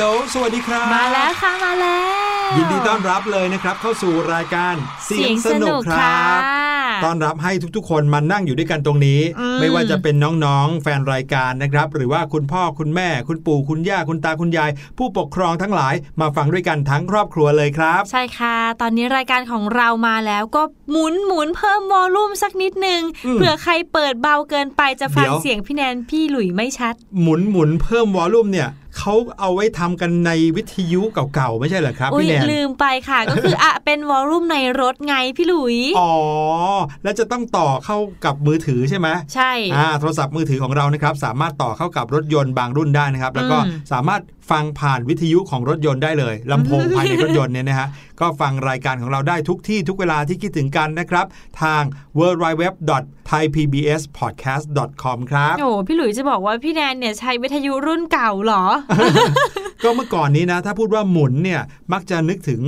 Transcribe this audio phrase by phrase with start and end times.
[0.00, 1.98] โหลสวัสดีครับ มาแล้วค่ะมาแล้
[2.56, 4.74] ยินดีต้อนรับเลยนะครับ เข้าสู่รายการ
[5.06, 6.40] เสียงสนุกครับ
[7.04, 9.20] ต้อนรับให้ทุกๆ คนมานั่งอยู่ด้วยกันตรงนี้
[9.60, 10.14] ไม่ว่าจะเป็น
[10.44, 28.70] น้องๆ แฟนรายการนะครับ หรือว่าคุณพ่อคุณแม่ คุณปู่คุณย่าคุณตาคุณยาย ผู้ปกครองทั้งหลายมาฟังด้วยกันทั้งครอบครัวเลยครับ ใช่ค่ะ ตอนนี้รายการของเรามาแล้วก็หมุนหมุนเพิ่มวอลลุ่มสักนิดนึงอืมเผื่อใครเปิดเบาเกินไปจะฟังเดี๋ยวเสียงพี่แนนพี่หลุยไม่ชัด หมุนหมุนเพิ่มวอลลุ่มเนี่ย
[29.00, 31.02] เขาเอาไว้ทำกันในวิทยุ
[31.34, 36.12] เก่าๆ ไม่ใช่เหรอครับอุ้ยพี่แนนลืมไปค่ะ ก็คืออะเป็นวอลลุ่มในรถไงพี่หลุย อ๋อ
[37.02, 47.88] แล้วจะต้องต่อเข้ากับมือถือใช่ไหมใช่อ่าโทรศัพท์มือถือของเรานะครับ สามารถต่อเข้ากับรถยนต์บางรุ่นได้นะครับ แล้วก็อืมสามารถฟังผ่านวิทยุของรถยนต์ได้เลยลำโพงภายในรถยนต์เนี่ยนะฮะ
[48.20, 51.26] ก็ฟังรายการของเราได้ทุกที่ทุกเวลาที่คิดถึงกันนะครับ
[51.62, 51.82] ทาง
[52.18, 52.64] w w w
[53.28, 55.18] t h a i p b s p o d c a s t com
[55.30, 58.64] ครับโอ้พี่หลุยจะบอกว่าพี่แนนเนี่ยใช้วิทยุรุ่นเก่าเหรอ
[59.82, 61.60] ก็เมื่อก่อนนี้นะ ถ้าพูดว่าหมุนเนี่ย
[61.92, 62.62] มักจะนึกถึง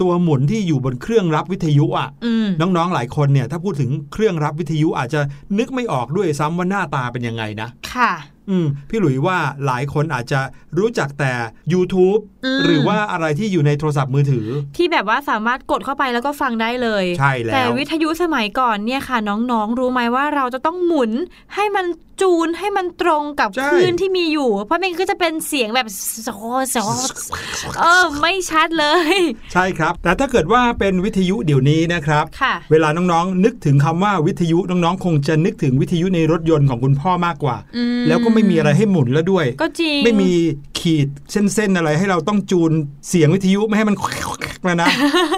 [0.00, 5.20] ตัวหมุนที่อยู่บนเครื่องรับวิทยุอะอืมน้องๆหลายคนเนี่ย ถ้าพูดถึงเครื่องรับวิทยุอาจจะ
[5.58, 8.12] นึกไม่ออกด้วยซ้ำว่าหน้าตาเป็นยังไงนะ ค่ะ
[8.50, 10.40] อืมพี่หลุยว่าหลายคนอาจจะ
[10.78, 11.32] รู้จักแต่
[11.72, 14.46] YouTube อืมหรือว่าอะไรที่อยู่ในโทรศัพท์มือถือ
[14.76, 21.10] ที่แบบว่าสามารถกดเข้าไปแล้วก็ฟังได้เลย ใช่แล้ว แต่วิทยุสมัยก่อนเนี่ยค่ะ น้องๆ รู้ไหมว่าเราจะต้องหมุน
[21.54, 21.86] ให้มัน
[22.20, 25.88] จูนให้มันตรงกับใช่คลื่นที่มีอยู่ เพราะมันก็จะเป็นเสียงแบบ
[26.24, 26.28] โซ
[26.70, 26.76] โซ
[27.78, 29.16] เออไม่ชัดเลย
[29.52, 40.30] ใช่ครับ แต่ถ้าเกิดว่าเป็นวิทยุเดี๋ยวนี้นะครับค่ะเวลาน้องๆ นึกถึงคำว่าวิทยุน้องๆ คงจะนึกถึงวิทยุในรถยนต์ของคุณพ่อมากกว่าอืมแล้วก็ไม่มีอะไรให้หมุนแล้วด้วย ก็จริง ไม่มี
[40.80, 42.72] ขีดเส้นๆอะไรให้เราต้องจูน
[43.08, 43.96] เสียงวิทยุไม่ให้มัน
[44.64, 44.88] แล้วนะ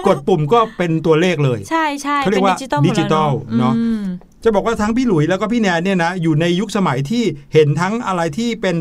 [0.07, 4.03] กดปุ่มก็เป็นตัวเลขเลย ใใช่ใช่เขาเรียกว่าเป็นดิจิตอลหมดดิจิตอลเนอะอืม
[4.43, 8.75] จะบอกว่าทั้งพี่หลุยแล้วก็พี่แนนเนี่ยนะอยู่ในยุคสมัยที่เห็นทั้งอะไรที่เป็น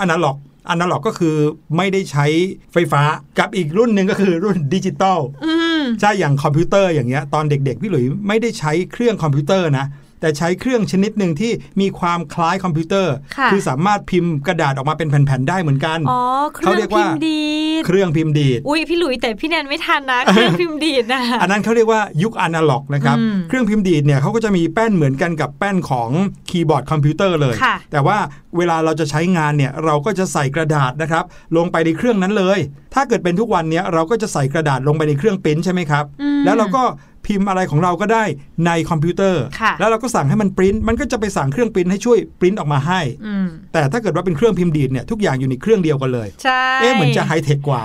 [0.00, 0.36] อนาล็อก
[0.70, 1.34] อนาล็อกก็คือ
[1.76, 2.26] ไม่ได้ใช้
[2.72, 3.02] ไฟฟ้า
[3.38, 9.86] กับอีกรุ่นหนึ่งก็คือรุ่นดิจิตอลอืมใช่อย่างคอมพิวเตอร์อย่างเงี้ยตอนเด็กๆ พี่หลุยไม่ได้ใช้เครื่องคอมพิวเตอร์นะ
[10.20, 16.20] แต่ใช้เครื่องชนิดหนึ่งที่มีความคล้ายคอมพิวเตอร์ค่ะอสามารถพิมพ์กระดาษออกมาเป็นแผ่นๆได้เหมือนกันอ๋อ
[16.54, 17.42] เขารื่องพิมพ์ดี
[17.80, 26.10] ดเครื่องพิมพ์ดีดอุ้ยพี่หลุยแต่พี่แนนไม่ทันนะเครื่องพิมพ์ดีดนะอันนั้นเขาเรียกว่ายุคอนาล็อกนะครับอืมเครื่องพิมพ์ดีดเนี่ยเขาก็จะมีแป้นเหมือนกันกับแป้นของ
[26.50, 28.18] คีย์บอร์ดคอมพิวเตอร์เลยค่ะแต่ว่า
[28.56, 31.24] เวลาเราจะใช้งานเนี่ยเราก็จะใส่กระดาษนะครับ
[31.56, 32.58] ลงไปในเครื่องนั้นเลย
[32.94, 36.82] ถ้าเกิดเป็นทุกวันเนี้ยเราก็จะใส่กระดาษลงไปในเครื่องปริ้นใช่ไหมครับอืมแล้วเราก็
[37.26, 38.24] พิมพ์อะไรของเราก็ได้
[38.66, 47.82] ในคอมพิวเตอร์ค่ะแล้วเราก็สั่งให้มันปริ้นมันก็จะไปสั่งเครื่องปริ้นให้ช่วยปริ้นออกมาให้อืมแต่ถ้าเกิดว่าเป็นเครื่องพิมพ์ดีดเนี่ยทุกอย่างอยู่ในเครื่องเดียวกันเลยใช่เอ๊ะเหมือนจะไฮเทคกว่า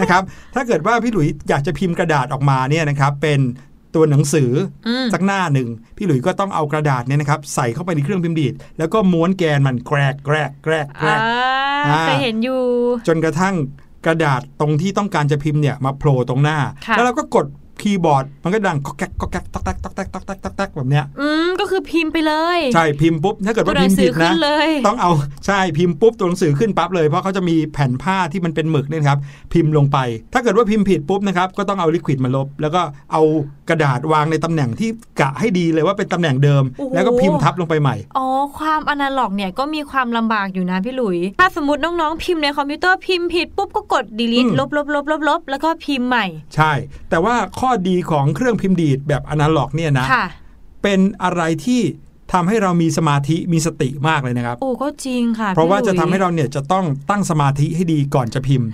[0.00, 0.22] นะครับ
[0.54, 3.40] ถ้าเกิดว่าพี่หลุยอยากจะพิมพ์กระดาษออกมาเนี่ยนะครับเป็น
[3.94, 4.50] ตัวหนังสือ
[4.88, 11.20] อมสักหน้าหนึ่ง พี่หลุยก็ต้องเอากระดาษเนี่ยนะครับ ใส่เข้าไปในเครื่องพิมพ์ดีด แล้วก็ม้วนแกนมันแกรกแกรกแกรกแกรอ่าก
[11.88, 12.60] อ่าเคยเห็นอยู่
[13.08, 13.54] จนกระทั่ง
[14.06, 17.46] กระดาษตรงที่ต้องการจะพิมพ์เนี่ยมาโผล่ตรงหน้าค่ะแล้วเราก็กด
[17.82, 25.10] คีย์บอร์ดมันก็ดังก็แก๊กก็แก๊กตอกแตกตอกแตกตอกแตกตอกแตกแบบเนี้ยอืมก็คือพิมพ์ไปเลย ใช่พิมพ์ปุ๊บตัวหนังสือขึ้นเลย ถ้าเกิดตัวว่าหนัพิมพ์สืผิอดจะนเลยต้องเอา
[25.46, 29.18] ใช่พิมพ์ปุ๊บตัวหนังสือขึ้นปั๊บเลยเพราะเขาจะมีแผ่นผ้าที่มันเป็นหมึกเนี่ยนะครับ
[29.52, 29.98] พิมพ์ลงไป
[30.32, 32.80] ถ้าเกิดว่าพิมพ์ผิดปุ๊บนะครับก็ต้องเอา liquid มาลบ แล้วก็
[33.12, 33.22] เอา
[33.68, 34.88] กระดาษวางในตำแหน่งที่
[35.20, 38.26] กะให้ดีเลยว่าเป็นตำแหน่งเดิมโอ้โหแล้วก็พิมพ์ทับลงไปใหม่อ๋อ
[38.58, 46.72] ความอนาล็อกเนี่ยก็มีความลำบากอยู่นะพี่หลุย ถ้าสมมติน้องๆพิมพ์ในคอมพิวเตอร์พิมพ์ผิดปุ๊บก็กด delete อืมลบลบลบลบลบแล้วก็พิมพ์ใหม่ ใช่
[47.10, 50.26] แต่ว่าข้อดีของเครื่องพิมพ์ดีดแบบอนาล็อกเนี่ยนะค่ะ
[50.82, 51.82] เป็นอะไรที่
[52.32, 58.68] ทำให้เรามีสมาธิมีสติมากเลยนะครับ โอ้ก็จริงค่ะ เพราะว่าพี่หลุยจะทำให้เราเนี่ยจะต้องตั้งสมาธิให้ดีก่อนจะพิมพ์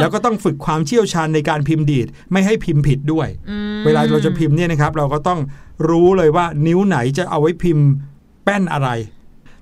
[0.00, 5.40] แล้วก็ต้องฝึกความเชี่ยวชาญในการพิมพ์ดีดไม่ให้พิมพ์ผิดด้วยอืมเวลาเราจะพิมพ์เนี่ยนะครับ เราก็ต้อง
[5.90, 7.86] รู้เลยว่านิ้วไหนจะเอาไว้พิมพ์
[8.44, 8.88] แป้นอะไร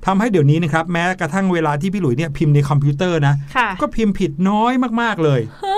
[0.07, 5.67] ทำให้เดี๋ยวนี้นะครับ แม้กระทั่งเวลาที่พี่หลุยเนี่ยพิมพ์ในคอมพิวเตอร์นะค่ะก็พิมพ์ผิดน้อยมากๆเลยเอ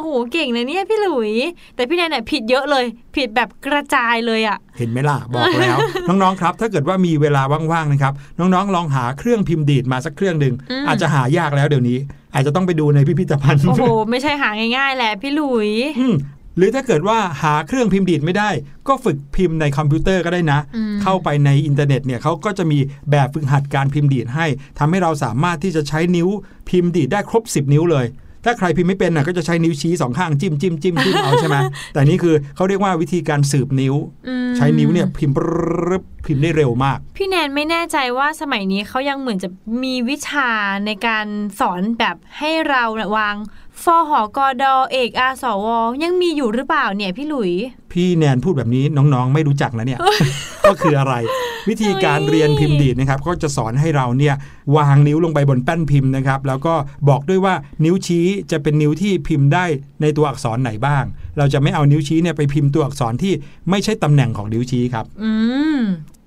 [0.00, 1.32] โอ้โหเก่งนะเนี่ยพี่หลุย
[1.76, 2.84] แต่พี่แนนเนี่ยผิดเยอะเลย
[3.16, 5.76] ผิดแบบกระจายเลยอะ เห็นไหมล่ะ บอกแล้ว
[6.08, 7.42] น้องๆครับ ถ้าเกิดว่ามีเวลา
[7.72, 11.98] ว่างๆนะครับ น้องๆ ลองหาเครื่องพิมพ์ดีดมาสักเครื่องหนึ่งอืมอาจจะหายากแล้วเดี๋ยวนี้
[12.34, 16.16] อาจจะต้องไปดูในพิพิธภัณฑ์โอ้โหไม่ใช่หาง่ายๆแหละพี่หลุยอืม
[16.56, 18.50] หรือถ้าเกิดว่าหาเครื่องพิมพ์ดีดไม่ได้
[18.88, 22.78] ก็ฝึกพิมพ์ในคอมพิวเตอร์ก็ได้นะอืมเข้าไปในอินเทอร์เน็ตเนี่ยเขาก็จะมี
[23.10, 24.46] แบบฝึกหัดการพิมพ์ดีดให้
[24.78, 26.28] ทำให้เราสามารถที่จะใช้นิ้ว
[26.68, 28.06] พิมพ์ดีดได้ครบ 10 นิ้วเลย
[28.44, 31.56] ถ้าใครพิมพ์ไม่เป็นน่ะก็จะใช้นิ้วชี้สองข้างจิ้มจิ้มจิ้มจิ้มเอาใช่ไหม
[31.92, 33.94] แต่นี่คือเขาเรียกว่าวิธีการสืบนิ้ว
[34.28, 35.38] อืมใช้นิ้วเนี่ยพิมพ์ป
[35.88, 39.48] รึ๊บพิมพ์ได้เร็วมาก พี่แนนไม่แน่ใจว่าสมัยนี้เขายังเหมือนจะ
[39.84, 40.50] มีวิชา
[40.86, 41.26] ในการ
[41.60, 43.36] สอนแบบให้เราเนี่ยวาง
[43.84, 45.66] ฟอหอกอดอเอกอาสว
[46.02, 47.52] ยังมีอยู่หรือเปล่าเนี่ยพี่หลุย
[47.92, 50.00] พี่แนนพูดแบบนี้น้องๆ ไม่รู้จักนะเนี่ย
[50.66, 51.14] ก็คืออะไร
[51.68, 54.34] วิธีการเรียนพิมพ์ดีดนะครับ ก็จะสอนให้เราเนี่ย
[54.76, 56.74] วางนิ้วลงไปบนแป้นพิมพ์นะครับ แล้วก็
[57.08, 59.64] บอกด้วยว่านิ้วชี้จะเป็นนิ้วที่พิมพ์ได้
[60.02, 61.04] ในตัวอักษรไหนบ้าง
[61.38, 63.32] เราจะไม่เอานิ้วชี้เนี่ยไปพิมพ์ตัวอักษรที่
[63.70, 65.32] ไม่ใช่ตำแหน่งของนิ้วชี้ครับ อื
[65.78, 65.80] ม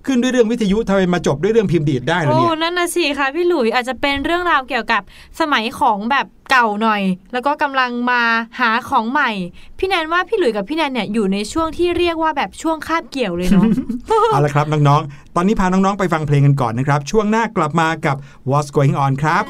[0.05, 5.01] ขึ้นด้วยเรื่องวิทยุทำไมมาจบด้วยเรื่องพิมพ์ดีดได้ล่ะโอ้เนี่ยนั่นน่ะสิคะพี่หลุยอาจจะเป็นเรื่องราวเกี่ยวกับ
[5.39, 7.01] สมัยของแบบเก่าหน่อย
[7.33, 8.22] แล้วก็กำลังมา
[8.60, 9.31] หาของใหม่
[9.79, 13.65] พี่แนนว่าพี่หลุยกับพี่แนนเนี่ยอยู่ในช่วงที่เรียกว่าแบบช่วงคาบเกี่ยวเลยเนาะ
[14.31, 18.15] เอาละครับน้องๆตอนนี้พาน้องๆไปฟังเพลงกันก่อนนะครับ ช่วงหน้ากลับมากับ
[18.50, 19.43] What's Going On ครับ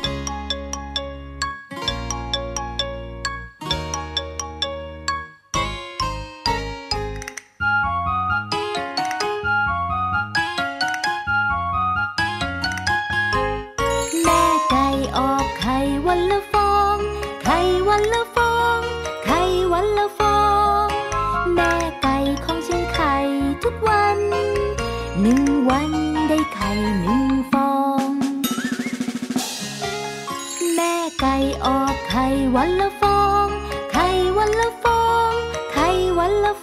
[31.66, 33.48] ออกไข่วันละฟอง
[33.92, 34.08] ไข่
[34.38, 35.32] วันละฟอง
[35.74, 35.88] ไข่
[36.20, 36.54] วันละ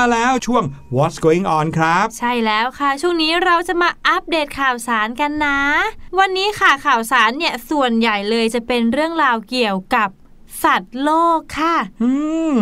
[0.00, 0.64] มาแล้วมาแล้วช่วง
[0.96, 5.60] What's Going On ครับ ใช่แล้วค่ะ ช่วงนี้เราจะมาอัปเดตข่าวสารกันนะ
[6.18, 10.08] วันนี้ค่ะข่าวสารเนี่ยส่วนใหญ่เลยจะเป็นเรื่องราวเกี่ยวกับ
[10.64, 12.10] สัตว์โลกค่ะอื
[12.56, 12.58] ม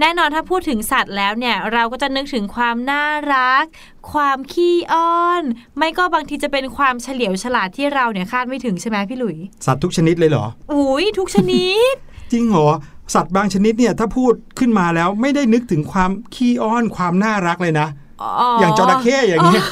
[0.00, 3.64] แน่นอนถ้าพูดถึงสัตว์แล้วเนี่ย เราก็จะนึกถึงความน่ารัก
[4.12, 5.42] ความขี้อ้อน
[5.78, 11.94] ไม่ก็บางทีจะเป็นความเฉลียวฉลาดที่เราเนี่ยคาดไม่ถึงใช่ไหมพี่หลุย สัตว์ทุกชนิดเลยเหรอ อุ้ยทุกชนิด
[12.32, 12.68] จริงเหรอ
[13.14, 17.88] สัตว์บางชนิดเนี่ยถ้าพูดขึ้นมาแล้วไม่ได้นึกถึงความขี้อ้อนความน่ารักเลยนะ
[18.60, 19.64] อย่างจระเข้อย่างเงี้ย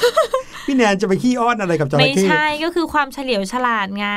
[0.66, 4.08] พี่แนนจะไปขี้อ้อนอะไรกับจระไม่เข้ใช่ก็คือความเฉลียวฉลาดไง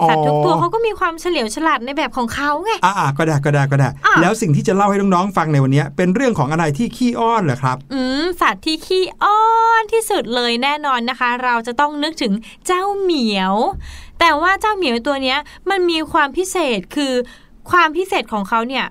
[0.00, 9.42] อ๋อสัตว์ทุกตัวเขาก็มีความเฉลียวฉลาดในแบบของเขาไงอ่าก็ได้ก็ได้ก็ได้อะแล้วสิ่งที่จะเล่าให้น้องๆฟังในวันนี้เป็นเรื่องของอะไรที่ขี้อ้อนเหรอครับ อืมสัตว์ที่ขี้อ้อ
[9.80, 12.32] นที่สุดเลยแน่นอนนะคะ เราจะต้องนึกถึง
[12.66, 13.54] เจ้าเหมียว
[14.20, 15.38] แต่ว่าเจ้าเหมียวตัวเนี้ย
[15.70, 17.12] มันมีความพิเศษคือ
[17.70, 18.86] ความพิเศษของเขาเนี่ย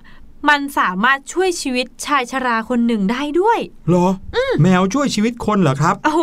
[0.48, 3.58] มันสามารถช่วยชีวิตชายชราคนหนึ่งได้ด้วย
[3.88, 4.06] เหรอ
[4.36, 6.22] อแมวช่วยชีวิตคนเหรอครับ โอ้โห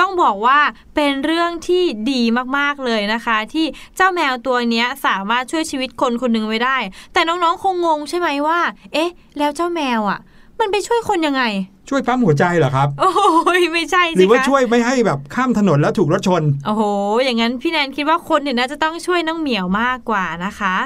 [0.00, 0.58] ต้องบอกว่า
[0.94, 2.22] เป็นเรื่องที่ดี
[2.56, 6.76] มากๆเลยนะคะ ที่เจ้าแมวตัวเนี้ยสามารถช่วยชีวิตคนคนหนึ่งไว้ได้
[7.12, 8.60] แต่น้องๆคงงงใช่ไหมว่า
[8.92, 10.18] เอ๊ะ แล้วเจ้าแมวอะ
[10.60, 11.42] มันไปช่วยคนยังไง
[11.88, 16.82] ช่วยปั๊มหัวใจเหรอครับ โอ้ยไม่ใช่หสิรือว่าคะ ช่วยไม่ให้แบบข้ามถนนแล้วถูกรถชน โอ้โห
[17.24, 20.76] อย่างนั้นพี่แนนคิดว่าคนเนี่ยน่าจะต้องช่วยน้องเหมียวมากกว่านะคะ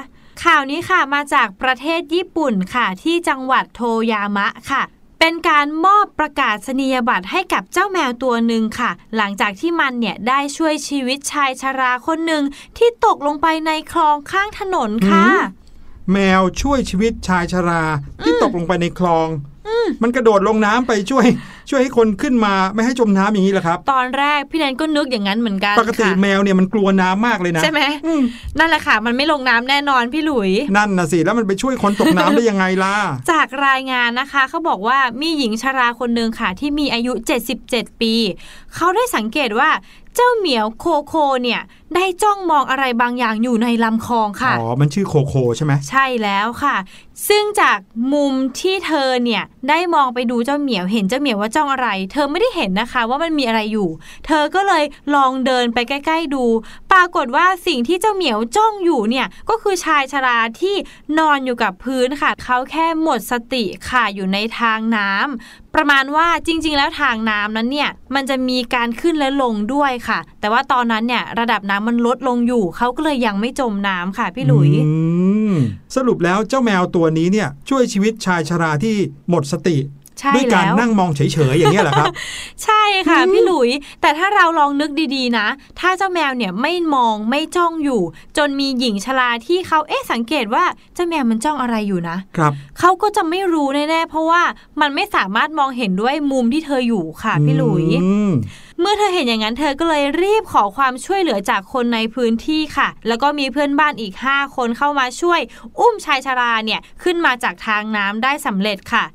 [0.43, 4.83] ข่าวนี้ค่ะมาจากประเทศญี่ปุ่นค่ะ ที่จังหวัดโทยามะค่ะ
[5.19, 12.43] เป็นการมอบประกาศนียบัตรให้กับเจ้าแมวตัวหนึ่งค่ะ หลังจากที่มันเนี่ยได้ช่วยชีวิตชายชราคนหนึ่ง
[12.77, 15.25] ที่ตกลงไปในคลองข้างถนนค่ะ
[16.11, 17.83] แมวช่วยชีวิตชายชรา
[18.23, 19.27] ที่ตกลงไปในคลอง
[20.03, 21.25] มันกระโดดลงน้ำไปช่วย
[21.69, 28.21] ช่วยให้คนขึ้นมาไม่ให้จมน้ำอย่างนี้เหรอครับ ตอนแรกพี่แนนก็นึกอย่างนั้นเหมือนกัน ปกติค่ะแมวเนี่ยมันกลัวน้ำมากเลยนะ ใช่ไหมอืม
[28.59, 32.95] นั่นแหละค่ะ มันไม่ลงน้ำแน่นอนพี่หลุย นั่นนะสิ แล้วมันไปช่วยคนตกน้ำได้ยังไงล่ะ
[33.31, 37.13] จากรายงานนะคะเขาบอกว่ามีหญิงชราคนหนึ่งค่ะ ที่มีอายุ
[37.61, 38.13] 77 ปี
[38.75, 39.69] เขาได้สังเกตว่า
[40.15, 41.61] เจ้าเหมียวโคโคเนี่ย
[41.95, 46.75] ได้จ้องมองอะไรบางอย่างอยู่ในลำคลองค่ะ อ๋อ มันชื่อโคโคใช่ไหม ใช่แล้วค่ะ
[47.27, 47.77] ซึ่งจาก
[48.13, 53.89] มุมที่เธอเนี่ยได้มองไปดูเจ้าเหมียวเห็นเจ้าเหมียวว่าจ้องอะไร เธอไม่ได้เห็นนะคะว่ามันมีอะไรอยู่
[54.25, 54.83] เธอก็เลย
[55.15, 56.45] ลองเดินไปใกล้ ๆ ดู
[56.91, 60.75] ปรากฏว่าสิ่งที่เจ้าเหมียวจ้องอยู่เนี่ยก็คือชายชราที่
[61.19, 74.69] นอนอยู่กับพื้นค่ะ เขาแค่หมดสติค่ะอยู่ในทางน้ำประมาณว่าจริง ๆ แล้วทางน้ำนั้นเนี่ยมันจะมีการขึ้นและลงด้วยค่ะ แต่ว่าตอนนั้นเนี่ยระดับน้ำมันลดลงอยู่เขาก็เลยยังไม่จมน้ำค่ะพี่หลุย
[75.95, 78.95] สรุปแล้วเจ้าแมวตัวนี้เนี่ยช่วยชีวิตชายชราที่
[79.29, 79.77] หมดสติ
[80.35, 82.13] ด้วยการแล้วนั่งมองเฉยๆอย่างนี้ยเหรอครับ
[82.63, 83.69] ใช่ค่ะพี่หลุย
[84.01, 85.47] แต่ถ้าเราลองนึกดีๆนะ
[85.79, 88.01] ถ้าเจ้าแมวเนี่ยไม่มองไม่จ้องอยู่
[88.37, 90.63] จนมีหญิงชราที่เขาเอ๊ะสังเกตว่า
[90.95, 94.41] เจ้าแมวมันจ้องอะไรอยู่นะครับเขาก็จะไม่รู้แน่ๆเพราะว่า
[94.81, 98.33] มันไม่สามารถมองเห็นด้วยมุมที่เธออยู่ค่ะพี่หลุยอืม
[98.79, 105.39] เมื่อเธอเห็นอย่างนั้นเธอก็เลยรีบขอความช่วยเหลือจากคนในพื้นที่ค่ะ แล้วก็มีเพื่อนบ้านอีก 5 คนเข้ามาช่วย
[105.79, 109.05] อุ้มชายชราเนี่ยขึ้นมาจากทางน้ำได้สำเร็จค่ะ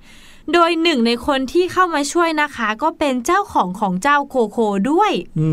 [0.52, 4.58] โดยหนึ่งในคนที่เข้ามาช่วยนะคะ ก็เป็นเจ้าของของเจ้าโคโค
[4.90, 5.48] ด้วย อื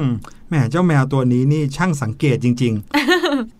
[0.00, 0.02] ม
[0.48, 2.74] แหมเจ้าแมวตัวนี้นี่ช่างสังเกตจริง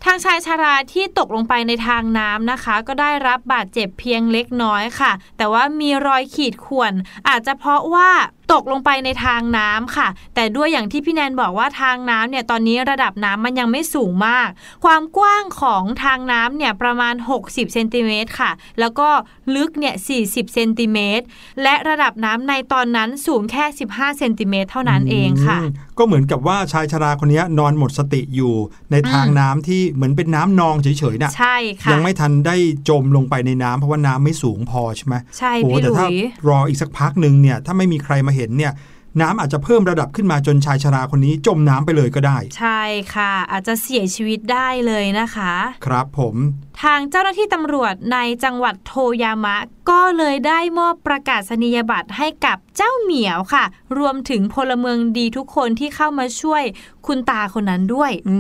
[0.04, 6.92] ทางชายชาราที่ตกลงไปในทางน้ำนะคะ ก็ได้รับบาดเจ็บเพียงเล็กน้อยค่ะ แต่ว่ามีรอยขีดข่วน
[7.28, 8.10] อาจจะเพราะว่า
[8.52, 14.48] ตกลงไปในทางน้ำค่ะ แต่ด้วยอย่างที่พี่แนนบอกว่าทางน้ำเนี่ยตอนนี้ระดับน้ำมันยังไม่สูงมาก
[14.84, 19.08] ความกว้างของทางน้ำเนี่ยประมาณ 60เซนติเมตรค่ะ แล้วก็
[19.54, 21.24] ลึกเนี่ย40เซนติเมตร
[21.62, 25.64] และระดับน้ำในตอนนั้นสูงแค่ 15เซนติเมตรเท่าๆนั้นเองค่ะม
[25.98, 28.54] ก็เหมือนกับว่าชายชราคนนี้นอนหมดสติอยู่
[28.92, 32.56] ในทางน้ำที่เหมือนเป็นน้ำนองเฉยๆน่ะใช่ค่ะยังไม่ทันได้
[32.88, 36.14] จมลงไปในน้ำเพราะว่าน้ำไม่สูงพอใช่ไหมใช่โอ้พี่หแต่ลุถ้าย
[36.48, 38.74] รออีกสักพักหนึ่งเนี่ยถ้าไม่มีใครมาเห็นเนี่ย
[39.20, 42.82] น้ำอาจจะเพิ่มระดับขึ้นมาจนชายชราคนนี้จมน้ำไปเลยก็ได้ ใช่
[43.14, 45.54] ค่ะ อาจจะเสียชีวิตได้เลยนะคะ
[45.86, 46.34] ครับผม
[46.82, 49.56] ทางเจ้าหน้าที่ตำรวจในจังหวัดโทยามะ
[49.90, 53.64] ก็เลยได้มอบประกาศนียบัตรให้กับเจ้าเหมียวค่ะ
[53.98, 56.62] รวมถึงพลเมืองดีทุกคนที่เข้ามาช่วย
[57.06, 58.36] คุณตาคนนั้นด้วยอื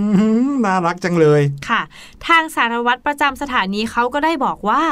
[0.48, 1.82] มน่ารักจังเลยค่ะ
[2.26, 4.84] ทางสารวัตรประจำสถานีเขาก็ได้บอกว่า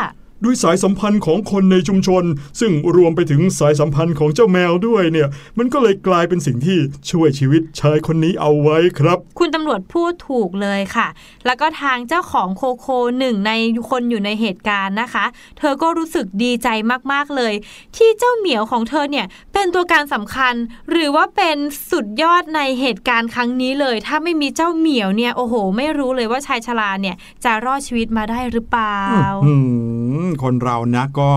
[0.45, 2.25] ด้วยสายสัมพันธ์ของคนในชุมชน
[2.61, 5.29] ซึ่งรวมไปถึงสายสัมพันธ์ของเจ้าแมวด้วยเนี่ย
[5.59, 6.79] มันก็เลยกลายเป็นสิ่งที่
[7.11, 11.09] ช่วยชีวิตชายคนนี้เอาไว้ครับ คุณตำรวจพูดถูกเลยค่ะ
[11.47, 12.87] แล้วก็ทางเจ้าของโคโค
[13.19, 13.53] หนึ่งใน
[13.91, 15.25] คนอยู่ในเหตุการณ์นะคะ
[15.59, 16.69] เธอก็รู้สึกดีใจ
[17.13, 17.53] มากๆเลย
[17.97, 20.55] ที่เจ้าเหมียวของเธอเนี่ยเป็นตัวการสำคัญ
[20.91, 21.57] หรือว่าเป็น
[21.91, 28.99] สุดยอดในเหตุการณ์ครั้งนี้เลย ถ้าไม่มีเจ้าเหมียวเนี่ยโอ้โห ไม่รู้เลยว่าชายชราเนี่ยจะรอดชีวิตมาได้หรือเปล่า
[29.47, 29.55] อื
[30.01, 30.02] ม
[30.43, 31.33] คนเรานะก็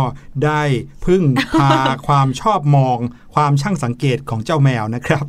[0.45, 0.61] ได้
[1.05, 1.23] พึ่ง
[1.59, 1.71] พา
[2.07, 2.97] ความชอบมอง
[3.35, 5.25] ความช่างสังเกตของเจ้าแมวนะครับ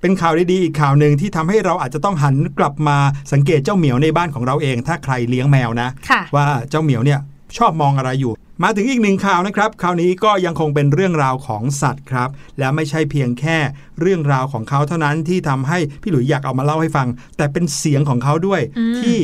[0.00, 2.98] เป็นข่าวดีๆอีกข่าวหนึ่งที่ทำให้เราอาจจะต้องหันกลับมา
[3.32, 7.20] สังเกตเจ้าเหมียวในบ้านของเราเอง ถ้าใครเลี้ยงแมวนะค่ะว่าเจ้าเหมียวเนี่ย
[7.58, 13.58] ชอบมองอะไรอยู่ มาถึงอีกหนึ่งข่าวนะครับ คราวนี้ก็ยังคงเป็นเรื่องราวของสัตว์ครับ และไม่ใช่เพียงแค่
[14.00, 19.16] เรื่องราวของเขาเท่านั้นที่ทำให้พี่หลุยอยากเอามาเล่าให้ฟัง แต่เป็นเสียงของเขาด้วยอืมที่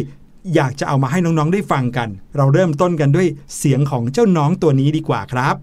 [0.54, 5.54] อยากจะเอามาให้น้องๆได้ฟังกัน เราเริ่มต้นกันด้วยเสียงของเจ้าน้องตัวนี้ดีกว่าครับ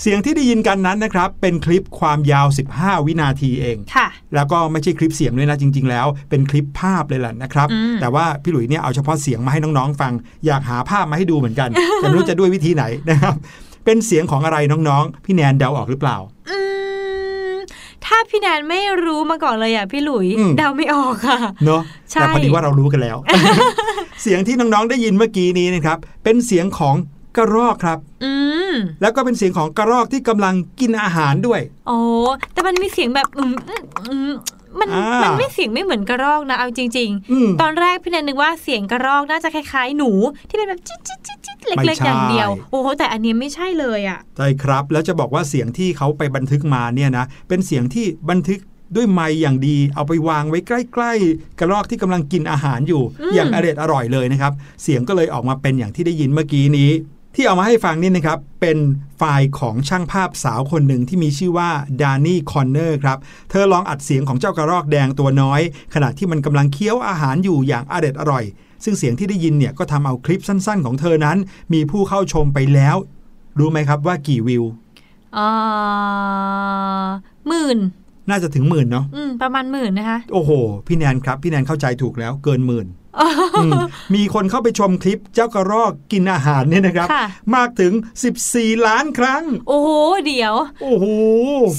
[0.00, 10.12] เสียงที่ได้ยินกันนั้นนะครับ เป็นคลิปความยาว 15 วินาทีเองค่ะ แล้วก็ไม่ใช่คลิปเสียงด้วยนะจริง ๆ แล้ว เป็นคลิปภาพเลยแหละนะครับอืมแต่ว่าพี่หลุยเนี่ยเอาเฉพาะเสียงมาให้น้องๆฟัง
[10.46, 13.34] อยากหาภาพมาให้ดูเหมือนกันแต่ไม่รู้จะด้วยวิธีไหนนะครับ
[13.84, 16.16] เป็นเสียงของอะไรน้องๆ พี่แนนเดาออกหรือเปล่า
[16.50, 16.58] อื
[17.52, 17.54] ม
[18.04, 23.16] ถ้าพี่แนนไม่รู้มาก่อนเลยอะพี่หลุยอืมเดาไม่ออกค่ะเนาะใช่แต่พอดีว่าเรารู้กันแล้ว
[24.22, 26.94] เสียงที่น้องๆได้ยินเมื่อกี้นี้นะครับ เป็นเสียงของ
[27.36, 28.32] กระรอกครับ อื
[28.72, 31.98] มแล้วก็เป็นเสียงของกระรอกที่กำลังกินอาหารด้วยโอ้
[32.52, 34.32] แต่มันมีเสียงแบบอืมอืมอืม
[34.80, 40.10] มันอ่ามัมันไม่เสียงไม่เหมือนกระรอกนะเอาจริงอืมๆตอนแรกพี่แนนนึกว่าเสียงกระรอกน่าจะคล้ายๆ หนู
[40.48, 48.60] ที่เป็นแบบจิ๊ดจิ๊ดจิ๊ดจิ๊ดไม่เล็กใช่ๆอย่างเดียวโอ้โหแต่อันนี้ไม่ใช่เลยอะใช่ครับ แล้วจะบอกว่าเสียงที่เขาไปบันทึกมาเนี่ยนะเป็นเสียงที่บันทึก
[48.96, 56.90] ด้วยไมค์อย่างดี เอาไปวางไว้ใกล้ๆ กระรอกที่กำลังกินอาหารอยู่อืมอย่างอร่อยอร่อยเลยนะครับ เสียงก็เลยออกมาเป็นอย่างที่ได้ยินเมื่อกี้นี้
[57.38, 58.78] ที่เอามาให้ฟังนี่นะครับ เป็น
[59.16, 61.70] ไฟล์ของช่างภาพสาวคนหนึ่งที่มีชื่อว่า
[62.02, 63.18] ดานี่คอนเนอร์ครับ
[63.50, 65.60] เธอลองอัดเสียงของเจ้ากระรอกแดงตัวน้อย
[65.94, 68.44] ขณะที่มันกำลังเคี้ยวอาหารอยู่อย่างอร่อยอร่อย
[68.84, 71.38] ซึ่งเสียงที่ได้ยินเนี่ยก็ทำเอาคลิปสั้นๆ ของเธอนั้น
[71.72, 72.96] มีผู้เข้าชมไปแล้ว
[73.58, 74.64] รู้ไหมครับว่ากี่วิว
[75.36, 75.50] อ่า
[77.48, 77.78] หมื่น
[78.30, 80.50] น่าจะถึงหมื่นเนาะอืมประมาณหมื่นนะคะ โอ้โห
[80.86, 82.86] พี่แนนครับ พี่แนนเข้าใจถูกแล้วเกินหมื่น
[83.70, 83.74] ม
[84.14, 87.24] มีคนเข้าไปชมคลิปเจ้ากระรอกกินอาหารเนี่ยนะครับค่ะ
[87.54, 87.92] มากถึง
[88.38, 89.88] 14 ล้านครั้ง โอ้โห
[90.26, 91.06] เดี๋ยว โอ้โห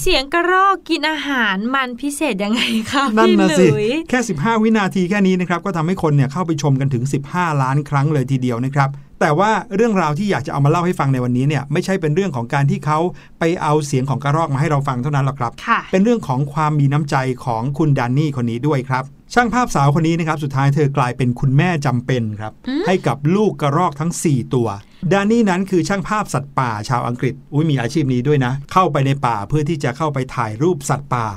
[0.02, 13.00] เสียงกระรอกกินอาหารมันพิเศษยังไงคะนั่นพี่นะหสิลุยแค่ 15 วินาทีแค่นี้นะครับ ก็ทำให้คนเนี่ยเข้าไปชมกันถึง 15 ล้านครั้งเลยทีเดียวนะครับแต่ว่าเรื่องราวที่อยากจะเอามาเล่าให้ฟังในวันนี้เนี่ยไม่ใช่เป็นเรื่องของการที่เขา
[13.40, 22.54] ไปเอาเสียงของกระรอกมาให้เราฟังเท่านั้นหรอกครับค่ะเป็นเรื่องของความมีน้ำใจของคุณดานนี่คนนี้ด้วยครับ ช่างภาพสาวคนนี้นะครับ สุดท้ายเธอกลายเป็นคุณแม่จำเป็นครับ
[22.88, 24.68] ให้กับลูกกระรอกทั้ง 4 ตัว
[25.12, 31.28] ดานนี่นั้นคือช่างภาพสัตว์ป่าชาวอังกฤษอุ้ยมีอาชีพนี้ด้วยนะ เข้าไปในป่าเพื่อที่จะเข้าไปถ่ายรูปสัตว์ป่า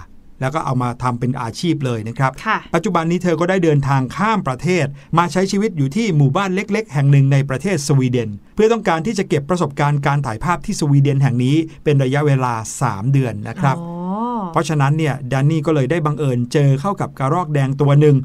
[0.41, 4.87] แล้วก็เอามาทำเป็นอาชีพเลยนะครับค่ะปัจจุบันนี้เธอก็ได้เดินทางข้ามประเทศ
[5.19, 14.00] มาใช้ชีวิตอยู่ที่หมู่บ้านเล็ก ๆ แห่งหนึ่งในประเทศสวีเดน เพื่อต้องการที่จะเก็บประสบการณ์การถ่ายภาพที่สวีเดนแห่งนี้เป็นระยะเวลา 3 เดือนนะครับอ๋อ
[14.53, 18.17] เพราะฉะนั้นเนี่ยแดนนี่ก็เลยได้บังเอิญเจอเข้ากับกระรอกแดงตัวหนึ่ง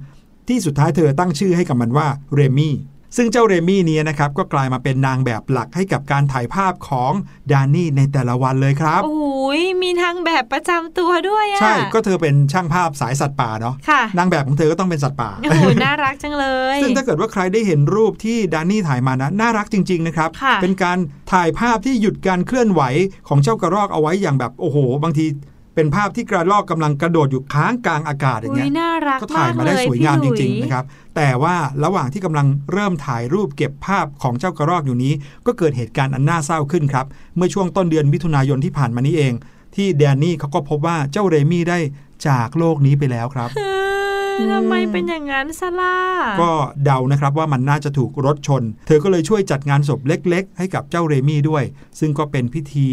[0.47, 2.75] ที่สุดท้ายเธอตั้งชื่อให้กับมันว่าเรมี่
[3.17, 7.11] ซึ่งเจ้าเรมี่เนี้นะครับก็กลายมาเป็นนางแบบหลักให้กับการถ่ายภาพของ
[7.51, 9.25] ดานนี่ในแต่ละวันเลยครับ โอ้โห
[9.83, 20.97] มีทางแบบประจำตัวด้วยอะใช่ก็เธอเป็นช่างภาพสายสัตว์ป่าเนาะค่ะนางแบบของเธอก็ต้องเป็นสัตว์ป่าโอ้โหน่ารักจังเลย ซึ่งถ้าเกิดว่าใครได้เห็นรูปที่ดานนี่ถ่ายมานะน่ารักจริง ๆ นะครับค่ะเป็นการ
[21.31, 22.81] ถ่ายภาพที่หยุดการเคลื่อนไหว
[23.27, 25.25] ของเจ้ากระรอกเอาไว้อย่างแบบโอ้โห บางที
[25.75, 30.85] เป็นภาพที่กระรอกกำลังกระโดดอยู่ค้างกลางอากาศอย่างอุ้เงี้ยยน่ารักก็ถ่ายมากมาเลได้ยสวยพี่งามหจลุยริงๆนะครับ
[31.15, 35.13] แต่ว่าระหว่างที่กำลังเริ่มถ่ายรูปเก็บภาพของเจ้ากระรอกอยู่นี้
[35.45, 39.33] ก็เกิดเหตุการณ์อันน่าเศร้าขึ้นครับ เมื่อช่วงต้นเดือนมิถุนายนที่ผ่านมานี้เอง
[39.75, 41.79] ที่แดนนี่เขาก็พบว่าเจ้าเรมี่ได้
[42.27, 43.74] จากโลกนี้ไปแล้วครับเออ
[44.53, 45.95] ทำไมเป็นอย่างนั้นซะล่ะ
[46.41, 46.51] ก็
[46.83, 51.63] เดานะครับว่ามันน่าจะถูกรถชน เธอก็เลยช่วยจัดงานศพเล็ก ๆ ให้กับเจ้าเรมี่ด้วย
[51.99, 52.87] ซึ่งก็เป็นพิธี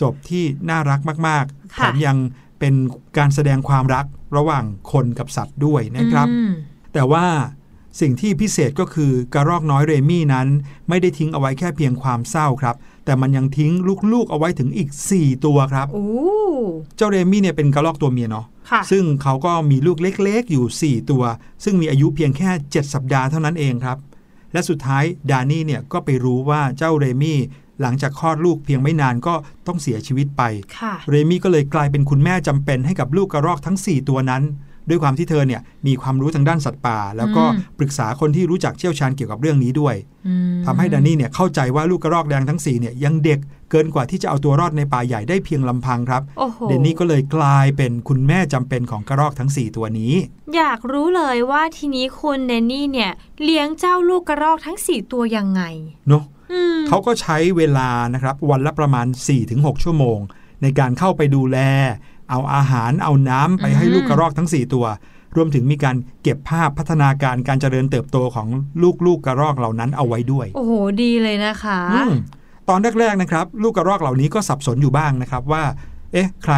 [0.00, 2.16] ศพที่น่ารักมากๆแถค่ะมยัง
[2.58, 2.74] เป็น
[3.18, 4.06] การแสดงความรัก
[4.36, 6.50] ระหว่างคนกับสัตว์ด้วยนะครับอืม
[6.94, 7.26] แต่ว่า
[8.00, 10.46] สิ่งที่พิเศษก็คือกระรอกน้อยเรมี่นั้น
[10.88, 13.72] ไม่ได้ทิ้งเอาไว้แค่เพียงความเศร้าครับ แต่มันยังทิ้ง
[14.12, 16.08] ลูกๆเอาไว้ถึงอีก 4 ตัวครับโอ้
[16.96, 18.57] เจ้าเรมี่เนี่ยเป็นกระรอกตัวเมียเนาะค่ะ
[18.90, 21.24] ซึ่งเขาก็มีลูกเล็กๆอยู่ 4 ตัว
[21.64, 23.98] ซึ่งมีอายุเพียงแค่ 7 สัปดาห์เท่านั้นเองครับ
[24.52, 27.38] และสุดท้ายดานี่เนี่ยก็ไปรู้ว่าเจ้าเรมี่
[27.80, 29.34] หลังจากคลอดลูกเพียงไม่นานก็
[29.66, 30.42] ต้องเสียชีวิตไป
[30.78, 34.42] ค่ะเรมี่ก็เลยกลายเป็นคุณแม่จำเป็นให้กับลูกกระรอกทั้ง 4 ตัวนั้น
[34.88, 39.94] ด้วยความที่เธอเนี่ยมีความรู้ทางด้านสัตว์ป่า แล้วก็อืมปรึกษาคนที่รู้จักเชี่ยวชาญเกี่ยวกับเรื่องนี้ด้วย
[40.26, 50.14] อืมทำให้ดานี่เนี่ยเข้าใจว่าลูกกระรอกแดงทั้ง4เนี่ยยังเด็กเกินกว่าที่จะเอาตัวรอดในป่าใหญ่ได้เพียงลำพังครับโอ้โหเดนนี่ก็เลยกลายเป็นคุณแม่จำเป็นของกระรอกทั้ง 4 ตัวนี้
[50.56, 55.62] อยากรู้เลยว่าทีนี้คุณเนนนี่เนี่ยเลี้ยงเจ้าลูกกระรอกทั้งสี่ตัวยังไง
[56.08, 59.06] เนาะอืมเขาก็ใช้เวลานะครับวันละประมาณ
[59.44, 60.18] 4-6 ชั่วโมง
[60.62, 61.58] ในการเข้าไปดูแล
[62.30, 64.86] เอาอาหารเอาน้ำไปให้อืมลูกกระรอกทั้ง 4 ตัว
[65.36, 68.48] รวมถึงมีการเก็บภาพพัฒนาการการเจริญเติบโตของ
[69.06, 72.12] ลูกๆกระรอกเหล่านั้นเอาไว้ด้วย โอ้โหดีเลยนะคะอืม
[72.68, 75.64] ตอนแรกๆนะครับ ลูกกระรอกเหล่านี้ก็สับสนอยู่บ้างนะครับว่า
[76.12, 76.54] เอ๊ะ ใคร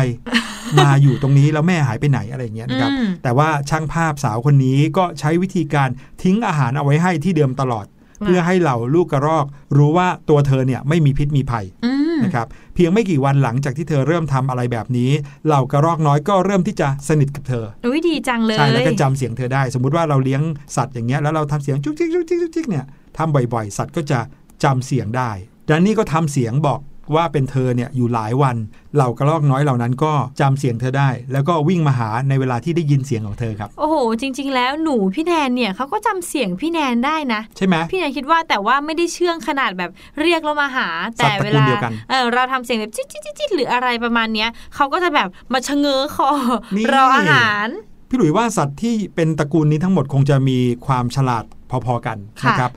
[0.79, 5.89] มาอยู่ตรงนี้แล้วแม่หายไปไหนอะไรอย่างเงี้ยนะครับอืมแต่ว่าช่างภาพสาวคนนี้ก็ใช้วิธีการ
[6.23, 7.87] ทิ้งอาหารเอาไว้ให้ที่เดิมตลอด
[8.25, 15.11] เพื่อให้เหล่าลูกกระรอก รู้ว่าตัวเธอเนี่ยไม่มีพิษมีภัยอืม นะครับเพียงไม่กี่วันหลังจากที่เธอเริ่มทำอะไรแบบนี้
[15.47, 20.43] เหล่ากระรอกน้อยก็เริ่มที่จะสนิทกับเธออุ้ยดีจังเลยใช่แล้วก็จำเสียงเธอได้ สมมุติว่าเราเลี้ยง
[20.77, 22.85] สัตว์อย่างเงี้ยแล้วเราทำเสียงจุกจิกจุกจิกจุกจิกเนี่ย
[23.19, 24.21] ทำบ่อยๆ สัตว์ก็จะ
[24.65, 25.31] จำเสียงได้
[25.69, 26.81] ดันนี่ก็ทำเสียงบอก
[27.15, 28.57] ว่าเป็นเธอเนี่ยอยู่หลายวัน
[28.95, 46.31] เหล่ากระรอกน้อยเหล่านั้นก็จำเสียงเธอได้ แล้วก็วิ่งมาหาในเวลาที่ได้ยินเสียงของเธอครับ โอ้โห จริง ๆ แล้วหนูพี่แนนเนี่ยเขาก็จำเสียงพี่แนนได้นะ ใช่ไหมพี่แนนคิดว่าแต่ว่าไม่ได้เชื่องขนาดแบบเรียกเรามาหาสัแต่ตว์ตเวระกูลลาเดียวกันเออเราทำเสียงแบบจิ๊ดจิ๊ดจิ๊ดจิ๊ดหรืออะไรประมาณเนี้ยเขาก็จะแบบมาชะเง้อคอ
[46.77, 47.69] นี่รออาหาร
[48.09, 51.45] พี่หลุยว่าสัตว์ที่เป็นตระกูลนี้ทั้งหมดคงจะมีความฉลาด
[51.87, 52.73] พอๆกันค่ะนะครับ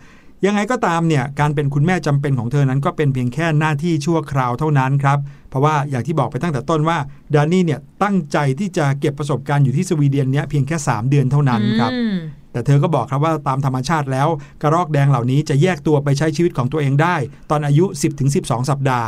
[0.45, 5.17] ยังไงก็ตามเนี่ยการเป็นคุณแม่จำเป็นของเธอนั้นก็เป็นเพียงแค่หน้าที่ชั่วคราวเท่านั้นครับ
[5.49, 6.97] เพราะว่าอย่างที่บอกไปตั้งแต่ต้นว่า
[7.33, 12.15] ดานี่เนี่ยตั้งใจที่จะเก็บประสบการณ์อยู่ที่สวีเดนเนี้ยเพียงแค่ 3 เดือนเท่านั้นครับอืม
[12.51, 14.27] แต่เธอก็บอกครับว่าตามธรรมชาติแล้ว
[14.61, 17.15] กระรอกแดงเหล่านี้จะแยกตัวไปใช้ชีวิตของตัวเองได้
[17.49, 17.85] ตอนอายุ
[18.27, 19.07] 10-12 สัปดาห์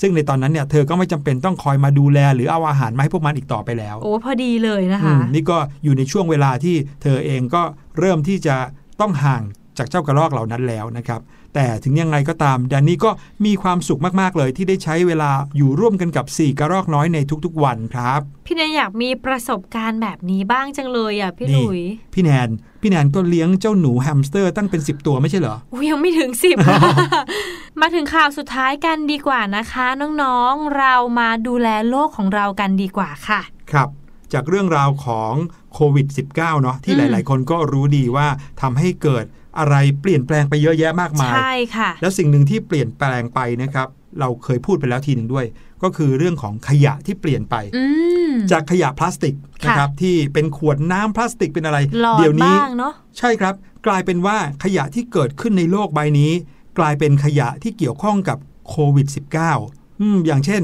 [0.00, 7.62] ซึ่งในตอนนั้นเนี่ยเธอก็ไม่จำเป็นต้องคอยมาดูแล หรือเอาอาหารมาให้พวกมันอีกต่อไปแล้ว โอ้พอดีเลยนะอืคะมนี่ก็อยู่ในช่วงเวลาที่เธอเองก็
[7.98, 8.56] เริ่มที่จะ
[9.00, 9.42] ต้องห่าง
[9.78, 11.20] จากเจ้ากระรอกเหล่านั้นแล้วนะครับ
[11.54, 13.10] แต่ถึงยังไงก็ตามแดนนี่ก็
[13.44, 21.82] มีความสุขมากๆเลยที่ได้ใช้เวลาอยู่ร่วมกันกับ 4 กระรอกน้อยในทุกๆ วันครับ พี่แนนอยากมีประสบการณ์แบบนี้บ้างจังเลยอะพี่หนี่ลุย
[22.14, 22.48] พี่แนน
[22.80, 26.56] พี่แนนก็เลี้ยงเจ้าหนูแฮมสเตอร์ตั้งเป็น 10 ตัวไม่ใช่เหรออุ๊ยยังไม่ถึงสิบ
[27.80, 29.86] มาถึงข่าวสุดท้ายกันดีกว่านะคะ
[30.22, 33.40] น้องๆเรามาดูแลโลกของเรากันดีกว่าค่ะ
[33.72, 33.88] ครับ
[34.32, 35.32] จากเรื่องราวของ
[35.74, 38.26] โควิด -19 เนาะที่หลาย ๆ คนก็รู้ดีว่า
[38.60, 39.24] ทำให้เกิด
[39.58, 43.88] อะไรเปลี่ยนแปลงไปเยอะแยะมากมาย ใช่ค่ะ แล้วสิ่งหนึ่งที่เปลี่ยนแปลงไปนะครับ
[44.20, 45.46] เราเคยพูดไปแล้วทีหนึ่งด้วย
[45.82, 47.84] ก็คือเรื่องของขยะที่เปลี่ยนไปอื
[48.30, 53.54] มจากขยะพลาสติกค่ะนะครับที่เป็นขวดน้ำพลาสติกเป็นอะไรหลอดเดี๋ยวนี้บ้างเนาะใช่ครับ
[53.86, 56.32] กลายเป็นว่าขยะที่เกิดขึ้นในโลกใบนี้
[56.78, 58.38] กลายเป็นขยะที่เกี่ยวข้องกับ
[58.68, 59.08] โควิด
[59.54, 60.62] -19 อืมอย่างเช่น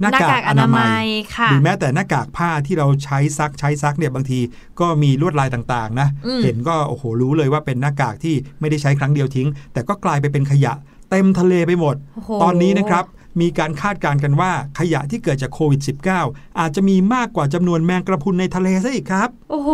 [0.00, 4.40] หน้ากากอนามัยค่ะหรือแม้แต่หน้ากากผ้าที่เราใช้ซักใช้ซักเนี่ยบางที
[4.80, 10.72] ก็มีลวดลายต่างๆนะอืมเห็นก็โอ้โหรู้เลยว่าเป็นหน้ากากที่ไม่ได้ใช้ครั้งเดียวทิ้ง แต่ก็กลายไปเป็นขยะ
[11.10, 13.04] เต็มทะเลไปหมดโอ้โหตอนนี้นะครับ
[13.40, 15.80] มีการคาดการณ์กันว่าขยะที่เกิดจากโควิด
[16.20, 19.70] -19 อาจจะมีมากกว่าจำนวนแมงกระพรุนในทะเลซะอีกครับ โอ้โห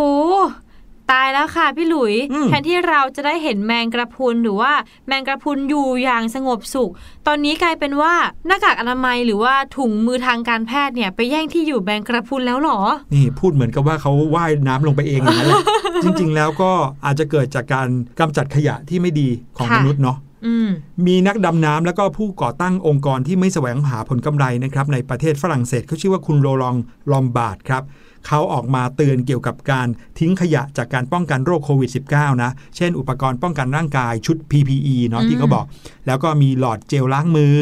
[1.10, 4.72] ตายแล้วค่ะพี่หลุยอืมแทนที่เราจะได้เห็นแมงกระพรุนหรือว่า
[5.06, 6.90] แมงกระพรุนอยู่อย่างสงบสุข
[7.26, 8.14] ตอนนี้กลายเป็นว่า
[8.46, 12.80] หน้ากากอนามัยหรือว่าถุงมือทางการแพทย์เนี่ยไปแย่งที่อยู่แมงกระพรุนแล้วเหรอ
[13.14, 15.62] นี่พูดเหมือนกับว่าเขาว่ายน้ำลงไปเองอย่างนั้นแหละ
[16.04, 16.70] จริง ๆ แล้วก็
[17.04, 17.88] อาจจะเกิดจากการ
[18.20, 20.68] กำจัดขยะที่ไม่ดีของค่ะมนุษย์เนาะอืม
[21.06, 26.76] มีนักดำน้ำแล้วก็ผู้ก่อตั้งองค์กรที่ไม่แสวงหาผลกำไรนะครับในประเทศฝรั่งเศสเขาชื่อว่าคุณโรลอง
[27.10, 27.82] ลอมบาร์ดครับ
[28.26, 35.64] เขาออกมาเตือนเกี่ยวกับการทิ้งขยะจากการป้องกันโรคโควิด -19 นะ เช่นอุปกรณ์ป้องกันร่างกายชุด PPE เนาะอืมที่เขาบอก
[36.06, 37.56] แล้วก็มีหลอดเจลล้างมือ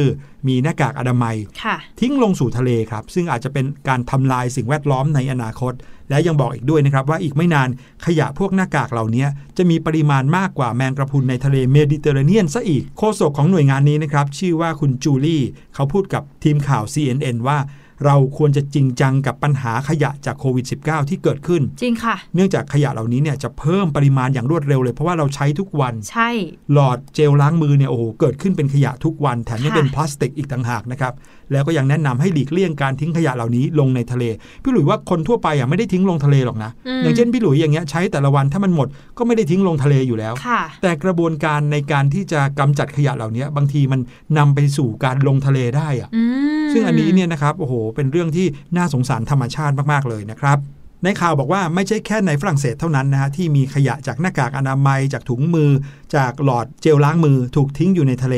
[0.48, 5.72] มีหน้ากากอนามัยค่ะทิ้งลงสู่ทะเลครับ ซึ่งอาจจะเป็นการทำลายสิ่งแวดล้อมในอนาคต
[6.10, 7.68] และยังบอกอีกด้วยนะครับว่าอีกไม่นาน
[8.06, 15.42] ขยะพวกหน้ากากเหล่านี้จะมีปริมาณมากกว่าแมงกระพรุนในทะเลเมดิเตอร์เรเนียนซะอีกโฆษกของหน่วยงานนี้นะครับชื่อว่าคุณจูลี่
[15.74, 17.58] เขาพูดกับทีมข่าว CNN ว่า
[18.04, 26.30] เราควรจะจริงจังกับปัญหาขยะจากโควิด -19 ที่เกิดขึ้น จริงค่ะ เนื่องจากขยะเหล่านี้เนี่ยจะเพิ่มปริมาณอย่างรวดเร็วเลย เพราะว่าเราใช้ทุกวัน ใช่
[26.72, 31.12] หลอดเจลล้างมือเนี่ยโอ้โหเกิดขึ้นเป็นขยะทุกวัน แถมยังค่ะเป็นพลาสติกอีกต่างหากนะครับ
[31.52, 34.24] แล้วก็ยังแนะนำให้หลีกเลี่ยงการทิ้งขยะเหล่านี้ลงในทะเล
[34.62, 44.00] พี่หลุยว่าคนทั่วไปอะไม่ได้ทิ้งลงทะเลหรอกนะมอย่างเช่นพี่หลุยอย่างเงี้ยใช้แต่ละวันถ้ามันหมดก็ไม่ได้ทิ้งลงทะเลอยู่แล้วค่ะแต่กระบวนการในการที่จะกำจัดขยะเหล่านี้บางทีมัน
[44.38, 46.22] นำไปสู่การลงทะเลได้อะอื
[46.64, 48.46] มซึ่งอันนี้เนี่ยนะครับโอ้โหเป็นเรื่องที่
[48.76, 50.58] น่าสงสารธรรมชาติมากๆเลยนะครับ
[51.04, 55.70] ในข่าวบอกว่าไม่ใช่แค่ในฝรั่งเศสเท่านั้นนะฮะที่มีขยะจากหน้ากากอนามัยจากถุงมือ
[56.16, 58.36] จากหลอดเจลล้างมือถูกทิ้งอยู่ในทะเล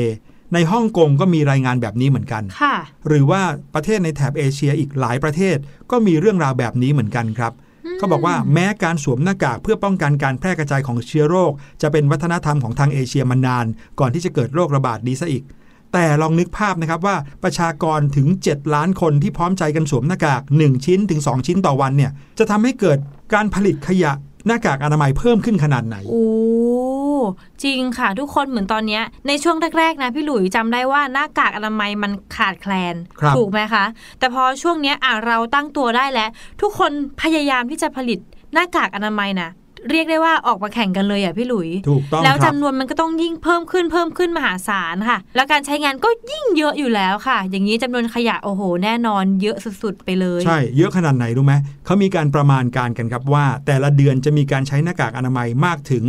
[0.53, 2.75] ในฮ่องกงก็มีรายงานแบบนี้เหมือนกันค่ะ
[3.07, 3.41] หรือว่า
[3.73, 5.57] ประเทศในแถบเอเชียอีกหลายประเทศ
[5.91, 7.53] ก็มีเรื่องราวแบบนี้เหมือนกันครับ
[7.97, 13.65] เขาบอกว่าแม้การสวมหน้ากากเพื่อป้องกันการแพร่กระจายของเชื้อโรค จะเป็นวัฒนธรรมของทางเอเชียมานาน
[13.99, 15.43] ก่อนที่จะเกิดโรคระบาดนี้ซะอีก
[15.93, 22.97] แต่ลองนึกภาพนะครับว่าประชากรถึง 7 ล้านคนที่พร้อมใจกันสวมหน้ากาก 1 ชิ้นถึง 2 ชิ้นต่อวันเนี่ยจะทำให้เกิด
[23.33, 24.13] การผลิตขยะ
[24.47, 26.25] หน้ากากอนามัยเพิ่มขึ้นขนาดไหนโอ้
[27.63, 33.85] จริงค่ะ ทุกคนเหมือนตอนเนี้ยในช่วงแรกๆนะพี่หลุยจำได้ว่าหน้ากากอนามัยมันขาดแคลนครับถูกไหมคะ
[34.19, 36.29] แต่พอช่วงเนี้ยอะเราตั้งตัวได้แล้ว
[36.61, 38.19] ทุกคนพยายามที่จะผลิต
[38.53, 39.49] หน้ากากอนามัยนะ
[39.89, 51.53] เรียกได้ว่าออกมาแข่งกันเลยอะพี่หลุย ถูกต้องแล้วครับจำนวนมันก็ต้องยิ่งเพิ่มขึ้นเพิ่มขึ้นมหาศาลค่ะ แล้วการใช้งานก็ยิ่งเยอะอยู่แล้วค่ะ อย่างนี้จำนวนขยะโอ้โห แน่นอนเยอะสุดๆไปเลย ใช่ เยอะขนาดไหนรู้ไหม
[51.85, 56.05] เขามีการประมาณการกันครับว่า แต่ละเดือนจะมีการใช้หน้ากากอนามัยมากถึง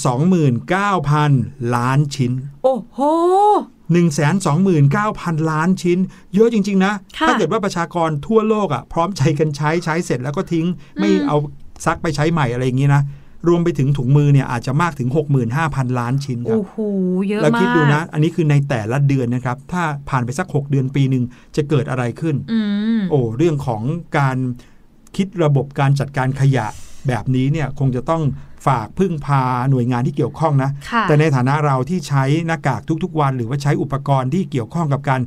[0.00, 3.00] 129,000 ล้านชิ้น โอ้โห
[4.20, 5.98] 129,000 ล้านชิ้น
[6.34, 10.66] เยอะจริง ๆ นะค่ะถ้าเกิดว่าประชากรทั่วโลกอะพร้อมใจกันใช้ใช้เสร็จแล้วก็ทิ้ง
[10.98, 11.36] ไม่อืมเอา
[11.84, 13.02] ซักไปใช้ใหม่อะไรอย่างนี้นะ
[13.48, 15.08] รวมไปถึงถุงมือเนี่ยอาจจะมากถึง
[15.54, 16.76] 65,000 ล้านชิ้นครับโอ้โห
[17.28, 21.24] เยอะแล้วมากคิดดูนะ อันนี้คือในแต่ละเดือนนะครับ ถ้าผ่านไปสัก 6 เดือนปีหนึ่ง
[21.56, 22.60] จะเกิดอะไรขึ้นอื
[22.98, 23.82] มโอ้เรื่องของ
[24.18, 24.36] การ
[25.16, 26.66] คิดระบบการจัดการขยะ
[27.08, 28.22] แบบนี้เนี่ยคงจะต้อง
[28.66, 35.20] ฝากพึ่งพาหน่วยงานที่เกี่ยวข้องนะค่ะแต่ในฐานะเราที่ใช้หน้ากากทุกๆวัน หรือว่าใช้อุปกรณ์ที่เกี่ยวข้องกับการ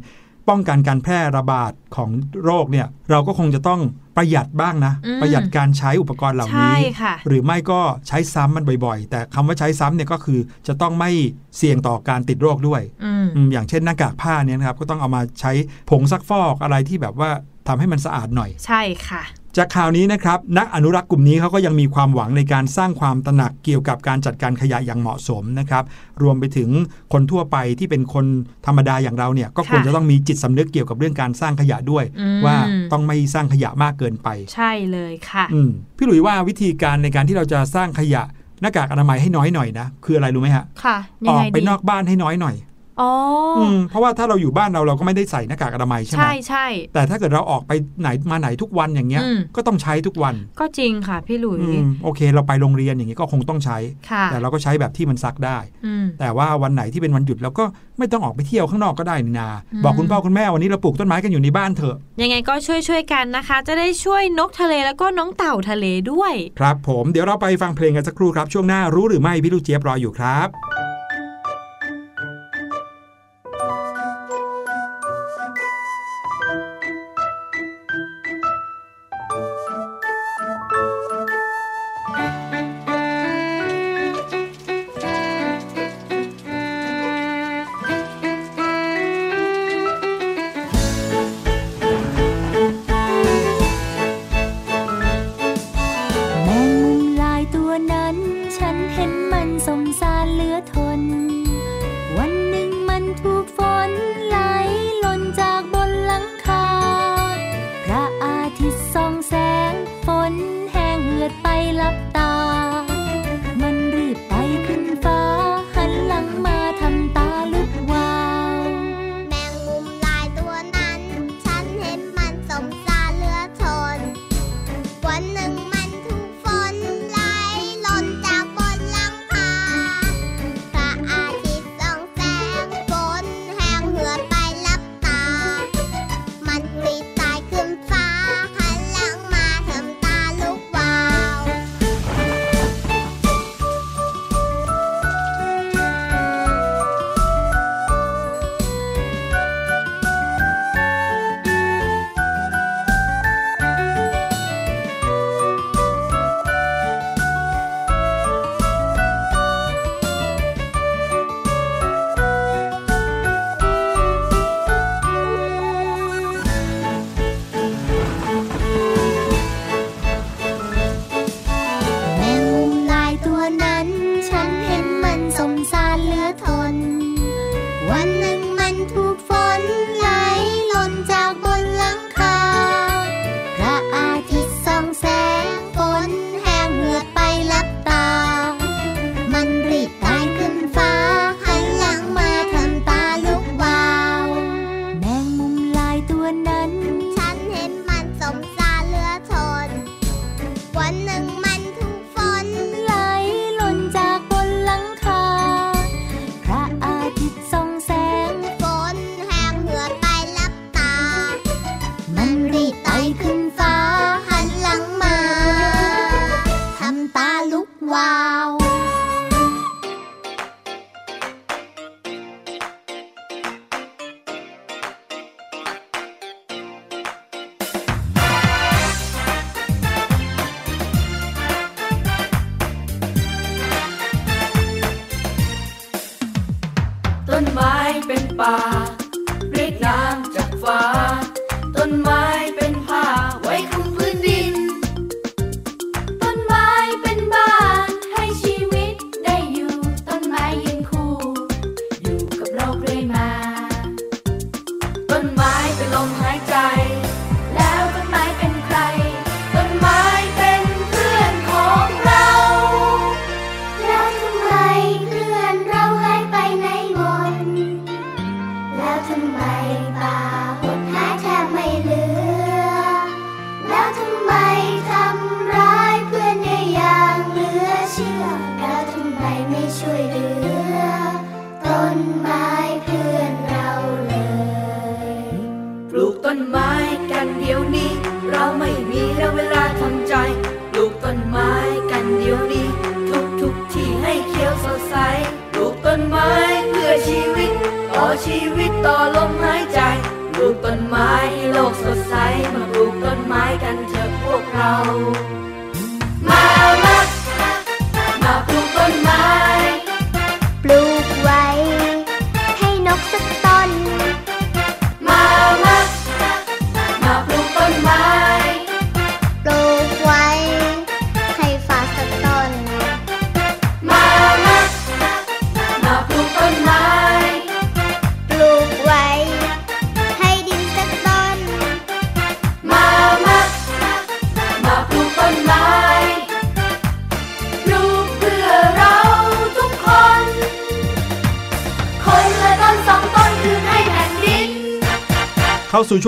[0.49, 2.09] ป้องกันการแพร่ระบาดของ
[2.45, 3.81] โรคเนี่ยเราก็คงจะต้อง
[4.17, 11.11] ประหยัดบ้างนะอืมประหยัดการใช้อุปกรณ์เหล่าใช่นี้ค่ะหรือไม่ก็ใช้ซ้ำมันบ่อยๆ แต่คำว่าใช้ซ้ำเนี่ยก็คือจะต้องไม่
[11.57, 15.51] เสี่ยงต่อการติดโรคด้วยอืมอืมอย่างเช่นหน้ากากผ้าเนี่ยนะครับก็ต้องเอามาใช้
[15.89, 17.29] ผงซักฟอกอะไรที่แบบว่า
[17.67, 19.23] ทำให้มันสะอาดหน่อย ใช่ค่ะ
[19.57, 25.83] จากข่าวนี้นะครับนักอนุรักษ์กลุ่มนี้เขาก็ยังมีความหวังในการสร้างความตระหนักเกี่ยวกับการจัดการขยะอย่างเหมาะสมนะครับ
[26.23, 26.69] รวมไปถึง
[27.13, 28.25] คนทั่วไปที่เป็นคน
[28.65, 32.55] ธรรมดาอย่างเราเนี่ยก็ควรค่ะจะต้องมีจิตสำนึกเกี่ยวกับเรื่องการสร้างขยะด้วยอืมว่า
[32.91, 38.23] ต้องไม่สร้างขยะมากเกินไป ใช่เลยค่ะอืมพี่หลุยว่าวิธีการในการที่เราจะสร้างขยะ
[38.61, 42.55] หน้ากากอนามัยให้น้อยหน่อยนะคืออะไรรู้ไหมฮะค่ะอยังอกไงไปดีนอกบ้านให้น้อยหน่อย
[43.01, 43.11] อ๋อ
[43.89, 47.71] เพราะว่าถ้าเราอยู่บ้านเราเราก็ไม่ได้ใส่หน้ากากอนามัยใช่ไหมใช่ใช่แต่ถ้าเกิดเราออกไป
[48.01, 49.23] ไหนมาไหนทุกวันอย่างเงี้ย
[49.55, 51.59] ก็ต้องใช้ทุกวัน ก็จริงค่ะพี่ลุย
[52.03, 53.77] โอเค เราไปโรงเรียนอย่างเงี้ยก็คงต้องใช้
[54.31, 55.57] แต่เราก็ใช้แบบที่มันซักได้
[56.19, 57.65] แต่ว่าวันไหนที่เป็นวันหยุดเราก็
[57.99, 59.49] ไม่ต้องออกไปเที่ยวข้างนอกก็ได้นนา
[59.83, 70.92] บอกคุณพ่อคุณแม่วันนี้เราปลูกต้นไม้กันอยู่ในบ้านเถอะ ยังไงก็ช่วยช่วยกันนะคะ จะได้ช่วยนกทะเลแล้วก็น้องเต่าทะเลด้วย ครับผมเดี๋ยวเราไปฟังเพลงกันสักครู่ครับช่วงหน้ารู้หรือไม่พี่ลูกเจี๊ยบรออยู่ครับ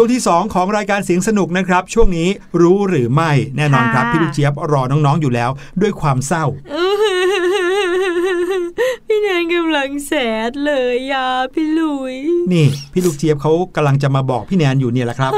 [0.06, 2.30] วงที่ 2 ของรายการเสียงสนุกนะครับ ช่วงนี้
[2.62, 5.50] รู้หรือไม่แน่นอนครับค่ะพี่ลูกเจี๊ยบรอน้องๆอยู่แล้ว
[5.82, 6.46] ด้วยความเศร้า
[9.08, 10.14] พี่แนนกำลังแส
[10.50, 12.16] ดเลยยาพี่ลุย
[12.54, 15.32] นี่พี่ลูกเจี๊ยบเขากำลังจะมาบอกพี่แนนอยู่เนี่ยแหละครับ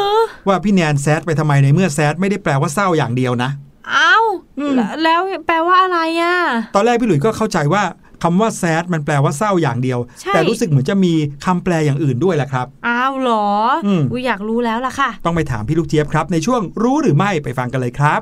[0.48, 3.50] ว่าพี่แนนแซดไปทำไมในเมื่อแซดไม่ได้แปลว่าเศร้าอย่างเดียวนะ
[3.94, 4.18] เอ้า
[4.60, 6.36] อืมแล้วแล้วแปลว่าอะไรอะ
[6.76, 7.84] ตอนแรกพี่หลุยส์ก็เข้าใจว่า
[8.24, 11.14] คำว่าแซดมันแปลว่าเศร้าอย่างเดียวใช่แต่รู้สึกเหมือนจะมี
[11.46, 13.48] คำแปลอย่างอื่นด้วยแหละครับอ้าวเหรอ
[13.88, 18.22] อมยอยากรู้แล้วล่ะค่ะ ต้องไปถามพี่ลูกเจี๊ยบครับ ในช่วงรู้หรือไม่ไปฟังกันเลยครับ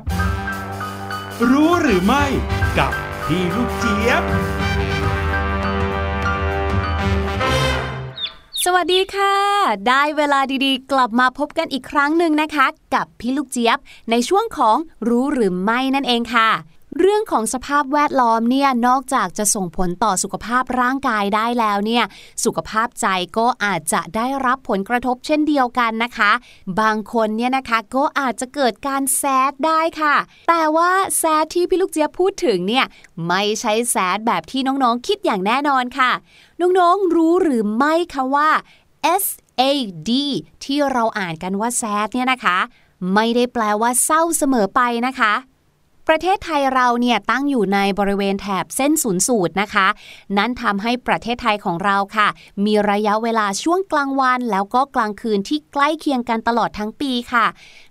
[1.50, 2.24] รู้หรือไม่
[2.78, 2.92] กับ
[3.26, 4.22] พี่ลูกเจี๊ยบ
[8.64, 9.36] สวัสดีค่ะ
[9.88, 13.78] ได้เวลาดีๆ กลับมาพบกันอีกครั้งหนึ่งนะคะ กับพี่ลูกเจี๊ยบ
[14.10, 14.76] ในช่วงของ
[15.08, 16.50] รู้หรือไม่นั่นเองค่ะ
[17.00, 22.04] เรื่องของสภาพแวดล้อมเนี่ยนอกจากจะส่งผลต่อสุขภาพร่างกายได้แล้วเนี่ย
[22.44, 23.06] สุขภาพใจ
[23.38, 26.32] ก็อาจจะได้รับผลกระทบเช่นเดียวกันนะคะ
[26.80, 30.16] บางคนเนี่ยนะคะก็อาจจะเกิดการแซดได้ค่ะ
[30.48, 32.86] แต่ว่าแซดที่พี่ลูกเจี๊ยบพูดถึงเนี่ย
[33.28, 36.12] ไม่ใช่แซดแบบที่น้องๆคิดอย่างแน่นอนค่ะ
[36.60, 38.50] น้องๆรู้หรือไม่คะว่า
[39.22, 39.26] S
[39.60, 39.62] A
[40.08, 40.10] D
[40.64, 42.58] ที่เราอ่านกันว่า sad เนี่ยนะคะ
[43.14, 45.34] ไม่ได้แปลว่าเศร้าเสมอไปนะคะ
[46.10, 49.86] ประเทศไทยเราเนี่ยตั้งอยู่ในบริเวณแถบเส้นศูนย์สูตรนะคะ
[50.36, 52.28] นั้นทำให้ประเทศไทยของเราค่ะ
[52.64, 57.46] มีระยะเวลาช่วงกลางวัน แล้วก็กลางคืนที่ใกล้เคียงกันตลอดทั้งปีค่ะ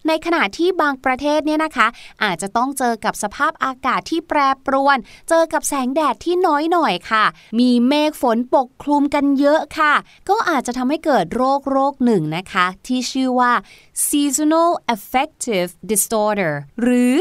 [0.08, 1.88] ในขณะที่บางประเทศเนี่ยนะคะ
[2.24, 4.98] อาจจะต้องเจอกับสภาพอากาศที่แปรปรวน
[5.30, 7.26] เจอกับแสงแดดที่น้อยหน่อยค่ะ
[7.60, 9.94] มีเมฆฝนปกคลุมกันเยอะค่ะ
[10.30, 13.52] ก็อาจจะทำให้เกิดโรคโรคหนึ่งนะคะ ที่ชื่อว่า
[14.08, 17.14] seasonal affective disorder หรือ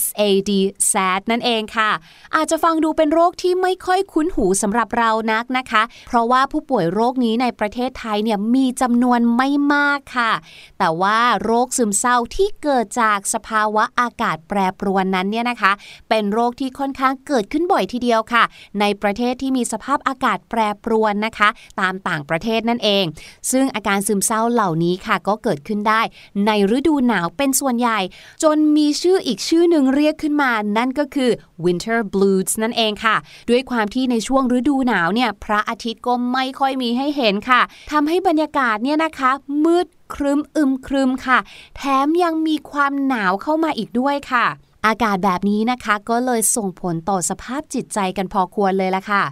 [0.00, 0.50] SAD
[0.90, 1.90] SAD นั่นเองค่ะ
[2.34, 10.32] อาจจะฟังดูเป็นโรคที่ไม่ค่อยคุ้นหูสำหรับเรานักนะคะ เพราะว่าผู้ป่วยโรคนี้ในประเทศไทยเนี่ยมีจำนวนไม่มากค่ะ
[10.78, 15.72] แต่ว่าโรคซึมเศร้าที่เกิดจากสภาวะอากาศแปรปรวนนั้นเนี่ยนะคะ
[16.08, 18.44] เป็นโรคที่ค่อนข้างเกิดขึ้นบ่อยทีเดียวค่ะ
[18.80, 21.48] ในประเทศที่มีสภาพอากาศแปรปรวนนะคะ
[21.80, 23.04] ตามต่างประเทศนั่นเอง
[23.50, 26.00] ซึ่งอาการซึมเศร้าเหล่านี้ค่ะ ก็เกิดขึ้นได้
[26.46, 27.98] ในฤดูหนาวเป็นส่วนใหญ่
[28.42, 31.30] จนมีชื่ออีกชื่อหนึ่งึ่งเรียกขึ้นมานั่นก็คือ
[31.64, 33.16] winter blues นั่นเองค่ะ
[33.50, 37.60] ด้วยความที่ในช่วงฤดูหนาวเนี่ยพระอาทิตย์ก็ไม่ค่อยมีให้เห็นค่ะ
[37.92, 39.30] ทำให้บรรยากาศเนี่ยนะคะ
[39.64, 41.38] มืดครึ้มอึมครึมค่ะ
[41.76, 44.46] แถมยังมีความหนาวเข้ามาอีกด้วยค่ะ
[44.86, 49.24] อากาศแบบนี้นะคะก็เลยส่งผลต่อสภาพจิตใจกันพอควรเลยละค่ะ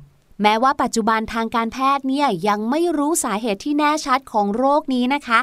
[0.42, 5.38] แม้ว่าปัจจุบันทางการแพทย์เนี่ยยังไม่รู้สาเหตุที่แน่ชัดของโรคนี้นะคะ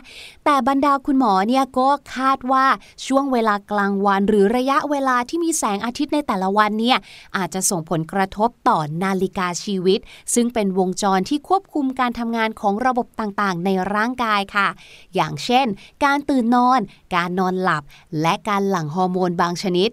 [0.46, 2.66] แต่บรรดาคุณหมอเนี่ยก็คาดว่า
[3.08, 6.98] ช่วงเวลากลางวัน หรือระยะเวลาที่มีแสงอาทิตย์ในแต่ละวันเนี่ย
[7.38, 10.00] อาจจะส่งผลกระทบต่อนาฬิกาชีวิต
[10.34, 14.68] ซึ่งเป็นวงจรที่ควบคุมการทำงานของระบบต่างๆ ในร่างกายค่ะ
[15.16, 15.66] อย่างเช่น
[16.06, 16.80] การตื่นนอน
[17.16, 17.84] การนอนหลับ
[18.22, 19.90] และการหลั่งฮอร์โมนบางชนิด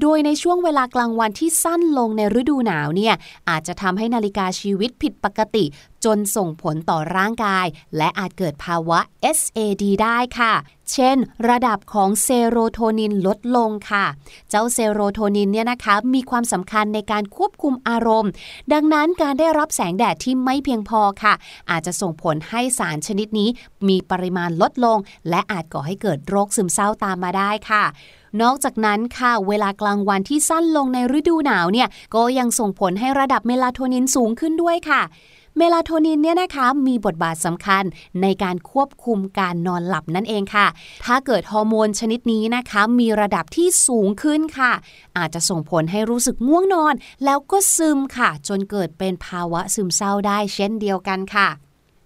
[0.00, 3.14] โดยในช่วงเวลากลางวันที่สั้นลงในฤดูหนาวเนี่ย
[3.48, 5.64] อาจจะทำให้นาฬิกาชีวิตผิดปกติ
[6.04, 7.66] จนส่งผลต่อร่างกาย
[7.96, 8.98] และอาจเกิดภาวะ
[9.38, 10.52] SAD ได้ค่ะ
[10.92, 11.16] เช่น
[11.48, 14.04] ระดับของเซโรโทนินลดลงค่ะ
[14.50, 18.30] เจ้าเซโรโทนินเนี่ยนะคะมีความสำคัญในการควบคุมอารมณ์
[18.72, 21.34] ดังนั้นการได้รับแสงแดดที่ไม่เพียงพอค่ะ
[21.70, 23.48] อาจจะส่งผลให้สารชนิดนี้
[23.88, 24.98] มีปริมาณลดลง
[25.30, 27.84] และอาจก่อให้เกิดโรคซึมเศร้าตามมาได้ค่ะ
[28.42, 35.02] นอกจากนั้นค่ะ เวลากลางวันที่สั้นลงในฤดูหนาวเนี่ย ก็ยังส่งผลให้ระดับเมลาโทนินสูงขึ้นด้วยค่ะ
[35.58, 37.84] เมลาโทนินเนี่ยนะคะมีบทบาทสำคัญ
[38.22, 40.66] ในการควบคุมการนอนหลับนั่นเองค่ะ
[41.04, 44.72] ถ้าเกิดฮอร์โมนชนิดนี้นะคะ มีระดับที่สูงขึ้นค่ะ
[45.18, 51.48] อาจจะส่งผลให้รู้สึกง่วงนอน แล้วก็ซึมค่ะ จนเกิดเป็นภาวะซึมเศร้าได้เช่นเดียวกันค่ะ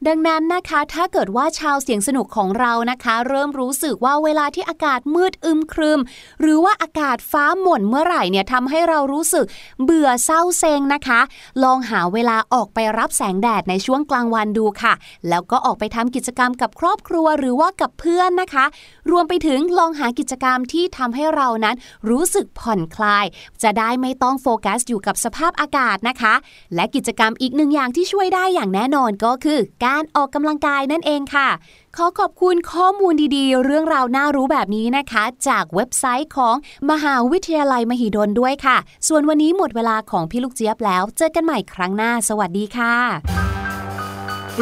[0.07, 6.01] ดังนั้นนะคะถ้าเกิดว่าชาวเสียงสนุกของเรานะคะ เริ่มรู้สึกว่าเวลาที่อากาศมืดอึมครึม
[6.41, 9.47] หรือว่าอากาศฟ้าหม่นเมื่อไหร่เนี่ยทำให้เรารู้สึก
[9.85, 11.21] เบื่อเศร้าเซงนะคะ
[11.65, 14.95] ลองหาเวลาออกไปรับแสงแดดในช่วงกลางวันดูค่ะ
[15.29, 18.65] แล้วก็ออกไปทำกิจกรรมกับครอบครัวหรือว่ากับเพื่อนนะคะ
[19.11, 21.77] รวมไปถึงลองหากิจกรรมที่ทำให้เรานั้น
[22.11, 23.25] รู้สึกผ่อนคลาย
[23.63, 26.35] จะได้ไม่ต้องโฟกัสอยู่กับสภาพอากาศนะคะ
[26.75, 31.49] และกิจกรรมอีกหนึ่งอย่างที่ช่วยได้อย่างแน่นอนก็คือการออกกำลังกายนั่นเองค่ะ
[31.97, 36.55] ขอขอบคุณข้อมูลดีๆ เรื่องราวน่ารู้แบบนี้นะคะ จากเว็บไซต์ของ
[36.91, 38.77] มหาวิทยาลัยมหิดลด้วยค่ะ
[39.09, 42.95] ส่วนวันนี้หมดเวลาของพี่ลูกเจี๊ยบแล้ว เจอกันใหม่ครั้งหน้า สวัสดีค่ะ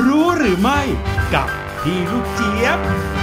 [0.06, 0.80] รู้หรือไม่
[1.34, 1.48] กับ
[1.82, 3.15] พี่ลูกเจี๊ยบ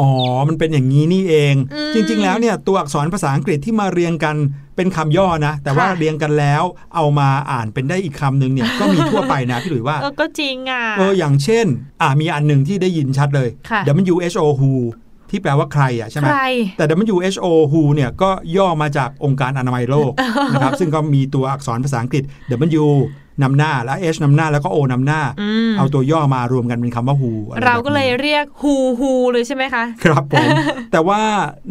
[0.00, 0.10] อ๋อ
[0.48, 4.36] มันเป็นอย่างนี้นี่เองอืมจริง ๆ แล้วเนี่ยตัวอักษรภาษาอังกฤษที่มาเรียงกัน
[4.76, 6.62] เป็นคำย่อนะ แต่ว่าค่ะเรียงกันแล้ว
[6.94, 11.66] เอามาอ่านเป็นได้อีกคำหนึ่งเนี่ยก็มีทั่วไปนะพี่หลุยว่าเออก็จริงอะเอออย่างเช่น
[12.02, 14.64] อ่ามีอันหนึ่งที่ได้ยินชัดเลยค่ะ WHO WHO
[15.30, 16.44] ที่แปลว่าใครอะใช่ไหมใคร
[16.76, 20.12] แต่ WHO WHO เนี่ยก็ย่อมาจากองค์การอนามัยโลก
[20.52, 22.22] นะครับซึ่งก็มีตัวอักษรภาษาอังกฤษ
[22.82, 22.86] W
[23.42, 30.48] นำหน้าและ H นำหน้าแล้วก็ O นำหน้าอืมเอาตัวย่อมารวมกันเป็นคำว่า WHO อะไรเราแบบนี้ก็เลยเรียกฮูฮูเลยใช่ไหมคะ ครับผม
[30.92, 31.20] แต่ว่า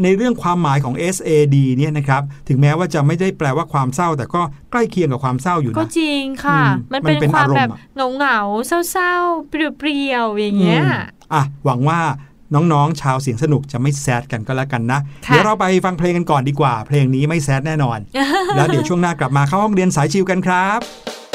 [0.03, 4.41] ในเรื่องความหมายของ SAD เนี่ยนะครับ ถึงแม้ว่าจะไม่ได้แปลว่าความเศร้า แต่ก็
[4.71, 10.91] ใกล้เคียงกับความเศร้าอยู่ก็นะจริงค่ะอืมมันเป็นมันเป็นความอารมณ์แบบอะเหงาเหงาๆเศร้าๆเปรี้ยวๆอย่างเงี้ยอืม
[11.33, 11.99] อะหวังว่า
[12.55, 17.99] น้องๆ ชาวเสียงสนุกจะไม่แซดกันก็แล้วกันนะค่ะเดี๋ยวเราไปฟังเพลงกันก่อนดีกว่า เพลงนี้ไม่แซดแน่นอน
[18.55, 21.26] แล้วเดี๋ยวช่วงหน้ากลับมาเข้าห้องเรียนสายชิวกันครับ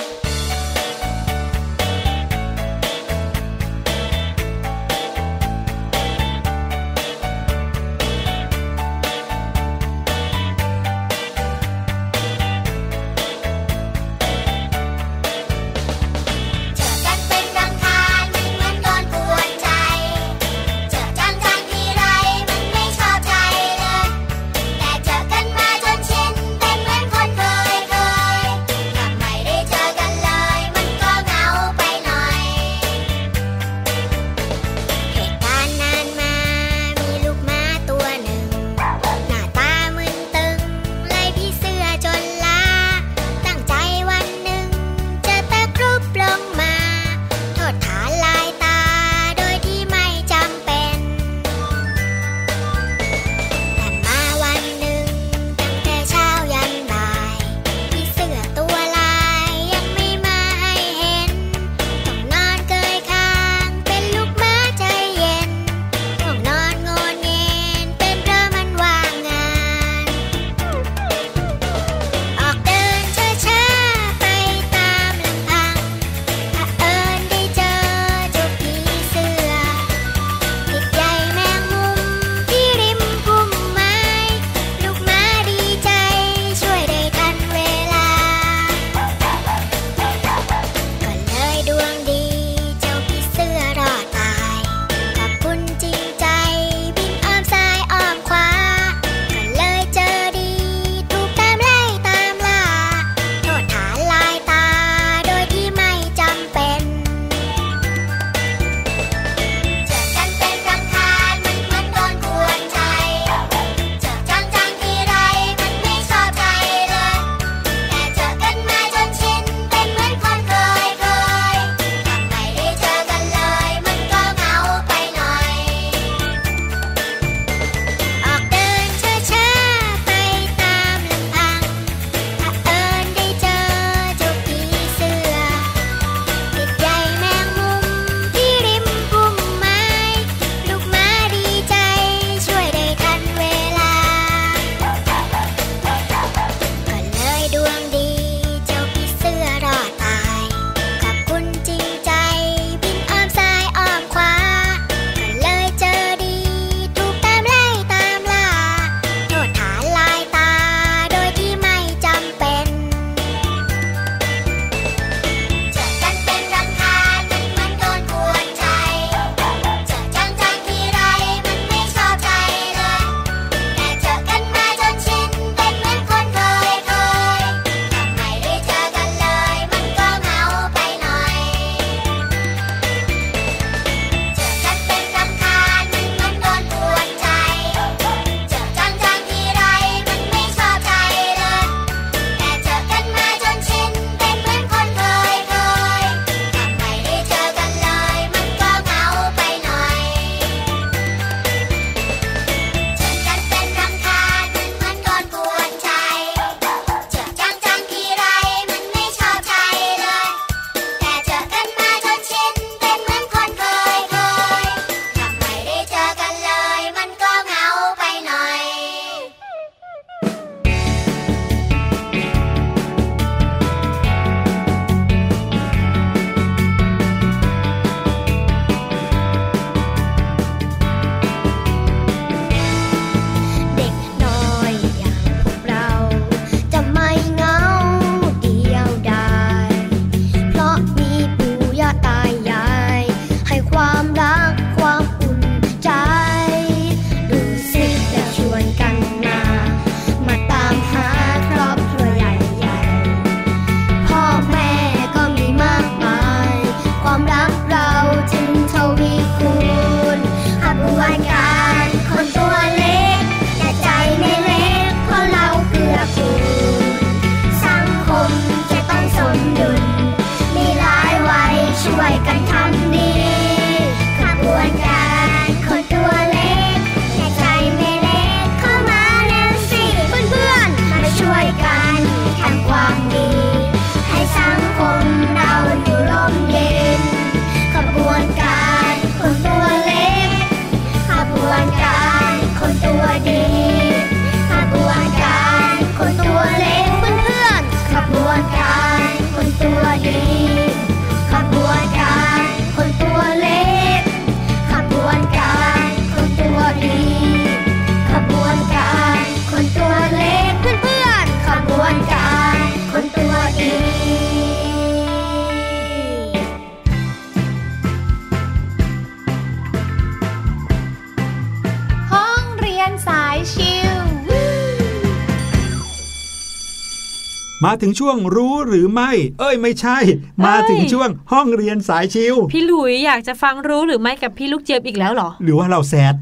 [327.64, 329.10] มาถึงช่วงรู้หรือไม่
[329.40, 329.98] เอ้ยไม่ใช่
[330.46, 336.14] มาถึงช่วงห้องเรียนสายชิว พี่หลุยอยากจะฟังรู้หรือไม่กับพี่ลูกเจี๊ยบอีกแล้วเหรอ หรือว่าเราแซด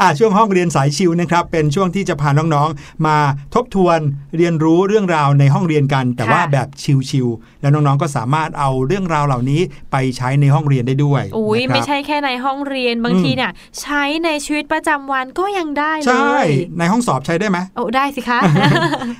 [0.00, 3.16] อ่าช่วงห้องเรียนสายชิวนะครับเป็นช่วงที่จะพาน้องๆ มา
[3.54, 3.98] ทบทวน
[4.36, 6.68] เรียนรู้เรื่องราวในห้องเรียนกัน แต่ว่าแบบ
[7.10, 9.60] ชิวๆแล้วน้องๆก็สามารถเอาเรื่องราวเหล่านี้
[9.92, 16.46] ไปใช้ในห้องเรียนได้ด้วยอุ้ยนะครับไม่ใช่แค่ในห้องเรียนบางทีเนี่ยใช้ในชีวิตประจำวันก็ยังได้เลใช่ย
[16.78, 18.38] ในห้องสอบใช้ได้ไหมโอ้ได้สิคะ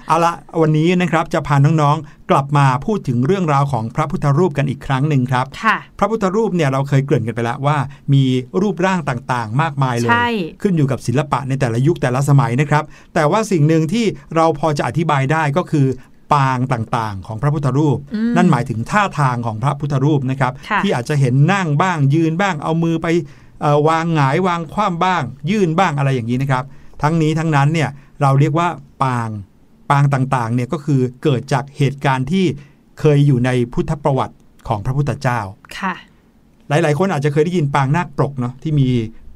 [0.08, 7.76] เอาละวันนี้นะครับจะพาน้องๆ กลับมาพูดถึงเรื่องราวของพระพุทธรูปกันอีกครั้งหนึ่งครับค่ะพระพุทธรูปเนี่ยเราเคยเกริ่นกันไปแล้วว่า
[8.14, 8.24] มี
[8.60, 10.28] รูปร่างต่างๆ มากมายเลยใช่
[10.62, 14.04] ขึ้นอยู่กับศิลปะในแต่ละยุคแต่ละสมัยนะครับ แต่ว่าสิ่งหนึ่งที่
[14.36, 15.86] เราพอจะอธิบายได้ก็คือ
[16.32, 23.06] ปางต่างๆ ของพระพุทธรูปอืมนั่นหมายถึงท่าทางของพระพุทธรูปนะครับค่ะที่อาจจะเห็นนั่งบ้างยืนบ้างเอามือไป
[23.60, 26.64] เอ่อวางหงายวางคว่ำบ้าง ยื่นบ้างอะไรอย่างนี้นะครับ
[27.02, 27.90] ทั้งนี้ทั้งนั้นเนี่ย
[28.22, 28.68] เราเรียกว่า
[29.02, 29.28] ปาง
[29.90, 32.44] ปางต่างๆเนี่ยก็คือเกิดจากเหตุการณ์ที่
[33.00, 34.36] เคยอยู่ในพุทธประวัติ
[34.68, 35.40] ของพระพุทธเจ้า
[35.78, 35.94] ค่ะ
[36.68, 38.88] หลาย ๆ คนอาจจะเคยได้ยินปางนาคปรกเนาะที่มี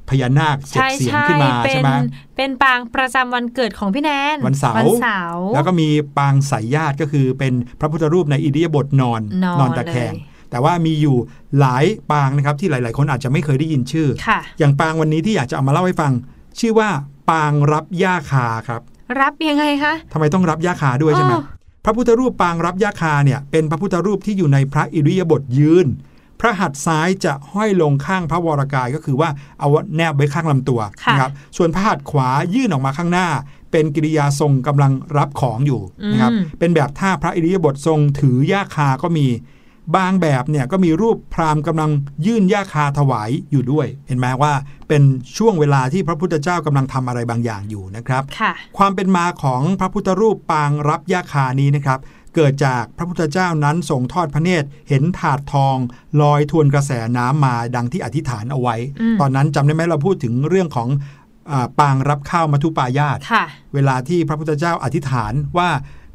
[0.09, 1.89] พญานาคเจ็ดใช่เสียงใช่ขึ้นมาเป็ใช่นไหม
[2.35, 5.87] เป็นปางประจำวันเกิดของพี่แนนวันเสาร์วันเสาร์แล้วก็มี
[6.17, 9.21] ปางสายญาติก็คือเป็นพระพุทธรูปในอิริยาบถนอน
[9.59, 11.17] นอนตะแคงเลยแต่ว่ามีอยู่
[11.59, 16.11] หลายปางนะครับที่หลาย ๆ คนอาจจะไม่เคยได้ยินชื่อค่ะอย่างปางวันนี้ที่อยากจะเอามาเล่าให้ฟัง
[16.59, 16.89] ชื่อว่า
[17.29, 18.81] ปางรับย่าคาครับ
[19.21, 21.41] รับยังไงคะทำไมต้องรับย่าคาด้วยใช่ไหมอ๋อ
[21.85, 25.87] พระพุทธรูปปางรับย่าคาเนี่ยเป็นพระพุทธรูปที่อยู่ในพระอิริยาบถยืน
[26.39, 29.29] พระหัตถ์ซ้ายจะห้อยลงข้างพระวรากายก็คือว่า
[29.59, 33.27] เอาแนบไว้ข้างลำตัวค่ะนะครับส่วนพระหัตถ์ขวายื่นออกมาข้างหน้า
[33.71, 35.81] เป็นกิริยาทรงกำลังรับของอยู่
[36.11, 39.27] นะครับอืมเป็นแบบท่าพระอิริยาบถทรงถือย่าคาก็มี
[39.95, 41.91] บางแบบเนี่ยก็มีรูปพราหมณ์กำลัง
[42.25, 44.53] ยื่นย่าคาถวายอยู่ด้วย เห็นไหมว่า
[44.87, 45.03] เป็น
[45.37, 51.99] ช่วงเวลาที่พระพุทธเจ้ากำลังทำอะไรบางอย่างอยู่นะครับค่ะความเป็นมาของพระพุทธรูปปางรับย่าคานี้นะครับ
[52.35, 55.77] เกิดจากพระพุทธเจ้านั้นทรงทอดพระเนตรเห็นถาดทอง
[56.21, 60.89] ลอยทวนกระแสน้ำมาดังที่อธิษฐานเอาไว้อืมตอนนั้นจำได้ไหมเราพูดถึงเรื่องของ
[61.51, 65.69] อาปางรับข้าวมัทุปายาตค่ะเวลาที่พระพุทธเจ้าอธิษฐานว่า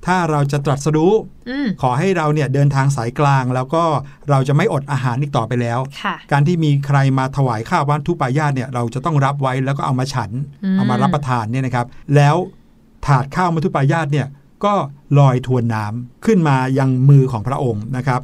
[0.09, 1.13] ถ้าเราจะตรัสรู้
[1.49, 3.85] อืมขอให้เราเนี่ยเดินทางสายกลาง แล้วก็
[4.31, 10.31] เราจะไม่อดอาหารอีกต่อไปแล้วค่ะการที่มีใครมาถวายข้าววัตถุปายาตเนี่ยเราจะต้องรับไว้แล้วก็เอามาฉัน
[10.65, 11.87] อืมเอามารับประทานเนี่ยนะครับ
[12.17, 12.37] แล้ว
[13.07, 14.27] ถาดข้าวมัทุปายาตเนี่ย
[14.65, 14.75] ก็
[15.19, 18.21] ลอยทวนน้ำขึ้นมายังมือของพระองค์นะครับ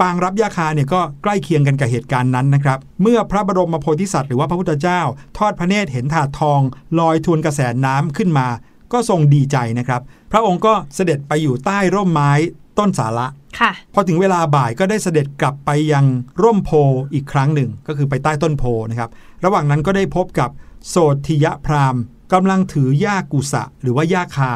[0.00, 5.00] ปางรับยาคาเนี่ยก็ใกล้เคียงกันกับเหตุการณ์นั้นนะครับ เมื่อพระบรมโพธิสัตว์หรือว่าพระพุทธเจ้า
[5.38, 6.60] ทอดพระเนตรเห็นถาดทอง
[6.98, 8.46] ลอยทวนกระแสน้ำขึ้นมา
[8.92, 10.00] ก็ทรงดีใจนะครับ
[10.32, 12.32] พระองค์ก็เสด็จไปอยู่ใต้ร่มไม้
[12.78, 13.26] ต้นสาระ
[13.60, 16.04] ค่ะ พอถึงเวลาบ่ายก็ได้เสด็จกลับไปยัง
[16.42, 16.70] ร่มโพ
[17.14, 19.10] อีกครั้งหนึ่ง ก็คือไปใต้ต้นโพนะครับ
[19.44, 20.50] ระหว่างนั้นก็ได้พบกับ
[20.88, 24.52] โสธิยะพราหมณ์กำลังถือย่ากุสะ หรือว่าย่าคา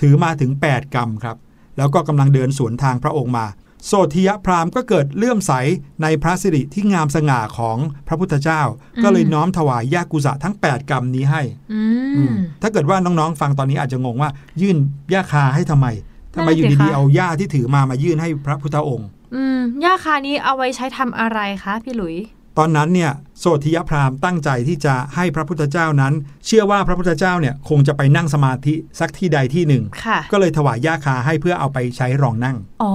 [0.00, 1.36] ถือมาถึง 8กรรมครับ
[1.76, 3.46] แล้วก็กำลังเดินสวนทางพระองค์มา
[3.86, 5.52] โสธิยะพราหมณ์ก็เกิดเลื่อมใส
[6.02, 7.78] ในพระสิริที่งามสง่าของ
[8.08, 8.62] พระพุทธเจ้า
[9.02, 11.80] ก็เลยน้อมถวายย่ากุสะทั้ง 8 กรรมนี้ให้อื
[12.16, 14.30] อืมมถ้าเกิดว่าน้องๆ ฟังตอนนี้อาจจะงงว่า
[14.60, 14.76] ยื่น
[15.12, 15.86] ย่าคาให้ทำไม
[16.34, 22.16] ทำไมนั่นอยู่สิดีคะๆเอาย่าที่ถือมามายื่นให้พระพุทธองค์ อืมย่าคานี้เอาไว้ใช้ทำอะไรคะพี่หลุย
[22.58, 26.12] ตอนนั้นเนี่ยโสธิยพราหมณ์ตั้งใจที่จะให้พระพุทธเจ้านั้น
[26.46, 32.94] เชื่อว่าพระพุทธเจ้าเนี่ยคงจะไปนั่งสมาธิสักที่ใดที่หนึ่งค่ะก็เลยถวายย่าคาให้เพื่อเอาไปใช้รองนั่งอ๋อ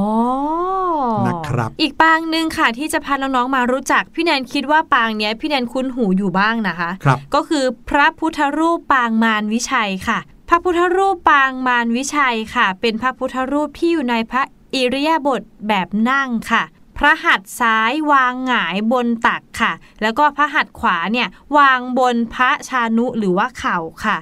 [1.27, 14.43] นะครับ อีกปางหนึ่งค่ะที่จะพาน้องๆมารู้จัก พี่แนนคิดว่าปางเนี้ยพี่แนนคุ้นหูอยู่บ้างนะคะครับก็คือพระพุทธรูปปางมารวิชัยค่ะ พระพุทธรูปปางมารวิชัยค่ะ เป็นพระพุทธรูปที่อยู่ในพระ
[14.73, 16.63] อิริยาบถแบบนั่งค่ะ
[17.03, 21.27] พระหัตถ์ซ้ายวางหงายบนตักค่ะ แล้วก็พระหัตถ์ขวาเนี่ย
[21.57, 24.17] วางบนพระชานุหรือว่าเข่าค่ะ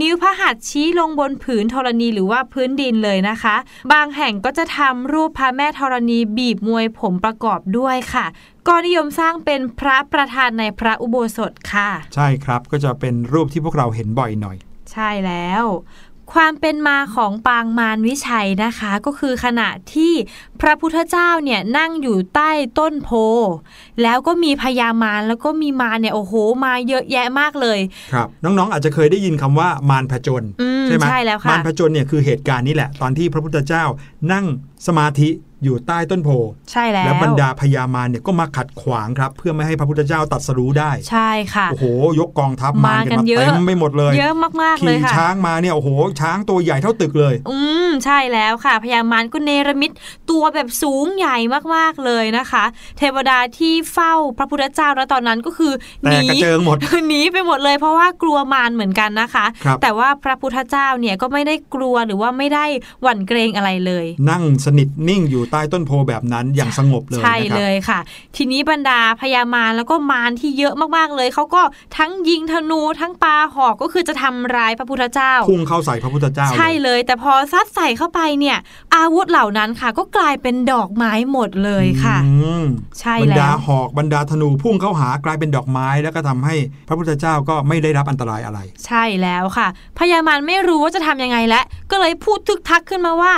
[0.00, 3.56] นิ้วพระหัตถ์ชี้ลงบนผืนธรณีหรือว่าพื้นดินเลยนะคะ
[3.92, 8.26] บางแห่งก็จะทำรูปพระแม่ธรณีบีบมวยผมประกอบด้วยค่ะ
[8.68, 14.56] ก็นิยมสร้างเป็นพระประธานในพระอุโบสถค่ะ ใช่ครับก็จะเป็นรูปที่พวกเราเห็นบ่อยหน่อย
[14.92, 15.64] ใช่แล้ว
[16.32, 20.12] ความเป็นมาของปางมารวิชัยนะคะ ก็คือขณะที่
[20.60, 23.10] พระพุทธเจ้าเนี่ยนั่งอยู่ใต้ต้นโพ
[24.02, 27.78] แล้วก็มีพญามารแล้วก็มีมารเนี่ยโอ้โห มาเยอะแยะมากเลย
[28.12, 33.84] ครับน้องๆอาจจะเคยได้ยินคำว่ามารผจญอืมใช่ไหมใช่แล้วค่ะมารผจญเนี่ยคือเหตุการณ์นี้แหละ ตอนที่พระพุทธเจ้า
[34.32, 34.44] นั่ง
[34.86, 35.28] สมาธิ
[35.64, 36.30] อยู่ใต้ต้นโพ
[36.72, 41.84] ใช่แล้วแล้วบรรดาพญามารเนี่ยก็มาขัดขวางครับ เพื่อไม่ให้พระพุทธเจ้าตรัดสรู้ได้ ใช่ค่ะโอ้โห
[42.20, 45.88] ยกกองทัพมารกันมากันมาเยอะเต็มไม่หมดเลย เยอะมากๆเลยขี่ค่ะช้างมาเนี่ยโอ้โห
[46.20, 49.92] ช้างตัวใหญ่เท่าตึกเลย อืมใช่แล้วค่ะ พญามารก็เนรมิต
[50.30, 51.36] ตัวแบบสูงใหญ่
[51.74, 52.64] มากๆเลยนะคะ
[52.98, 56.76] เทวดาที่เฝ้าพระพุทธเจ้าแล้วตอนนั้นก็คือหแต่นีกระเจิงหมด
[57.08, 62.64] หนีไปหมดเลยเพราะว่ากลัวมารเหมือนกันนะคะครับแต่ว่าพระพุทธเจ้าเนี่ยก็ไม่ได้กลัวหรือว่าไม่ได้
[63.02, 67.98] หวั่นเกรงอะไรเลย นั่งสนิทนิ่งอยู่ใต้ต้นโพแบบนั้นอย่างสงบเลยใช่นะคเลรับยค่ะ
[68.36, 71.62] ทีนี้บรรดาพญามารแล้วก็มารที่เยอะมากๆเลยเขาก็
[71.96, 78.58] ทั้งยิงธนูทั้งปาหอกก็คือจะทำร้ายพระพุทธเจ้าพุ่งเข้าใส่พระพุทธเจ้า ใช่เลยเลย แต่พอซัดใส่เข้าไปเนี่ย
[78.96, 82.64] อาวุธเหล่านั้นค่ะ ก็กลายเป็นดอกไม้หมดเลยค่ะอืม
[83.00, 86.54] ใช่บรรแล้ดาวหอกบรรดาธนูพุ่งเข้าหากลายเป็นดอกไม้แล้วก็ทำให้
[86.88, 89.68] พระพุทธเจ้าก็ไม่ได้รับอันตรายอะไร ใช่แล้วค่ะ
[89.98, 93.32] พญามารไม่รู้ว่าจะทำยังไงและก็เลยพูดทึกทักขึ้นมาว่า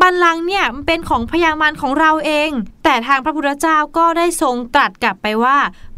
[0.00, 2.50] บัลลังก์เนี่ยมันเป็นของพญามานของเราเอง
[2.84, 5.56] แต่ทางพระพุทธเจ้าก็ได้ทรงตรัสกลับไปว่า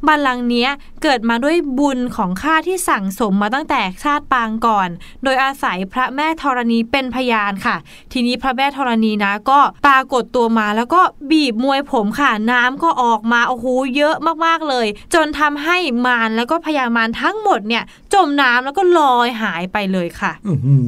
[0.09, 0.71] บัลลังก์เนี้ย
[1.03, 4.89] เกิดมาด้วยบุญของข้าที่สั่งสมมาตั้งแต่ชาติปางก่อน
[5.25, 7.77] โดยอาศัยพระแม่ธรณีเป็นพยานค่ะ
[8.13, 13.67] ทีนี้พระแม่ธรณีนะก็ปรากฏตัวมาแล้วก็บีบมวยผมค่ะ น้ำก็ออกมาโอ้โห
[13.97, 14.15] เยอะ
[14.47, 15.77] มากๆเลย จนทำให้
[16.07, 20.85] มารแล้วก็พญามารทั้งหมดเนี่ย จมน้ำแล้วก็ลอยหายไปเลยค่ะอื้อหือ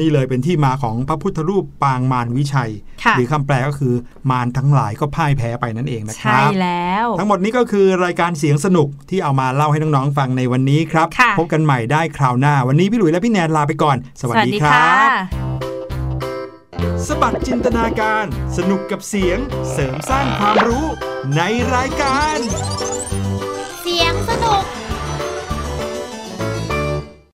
[0.00, 2.70] นี่เลยเป็นที่มาของพระพุทธรูปปางมารวิชัย
[3.04, 3.94] ค่ะหรือคำแปลก็คือ
[4.30, 15.10] มารทั้งหลายก็พ่ายแพ้ไปนั่นเองนะคใช่รับแล้ว ทั้งหมดนี้ก็คือรายการเสียงสนุกที่เอามาเล่าให้น้องๆฟังในวันนี้ครับค่ะพบกันใหม่ได้คราวหน้า วันนี้พี่หลุยและพี่แนนลาไปก่อน สวัสดีครับ
[17.06, 18.24] สบัดจินตนาการ
[18.56, 19.38] สนุกกับเสียง
[19.72, 20.86] เสริมสร้างความรู้
[21.36, 21.42] ใน
[21.74, 22.38] รายการ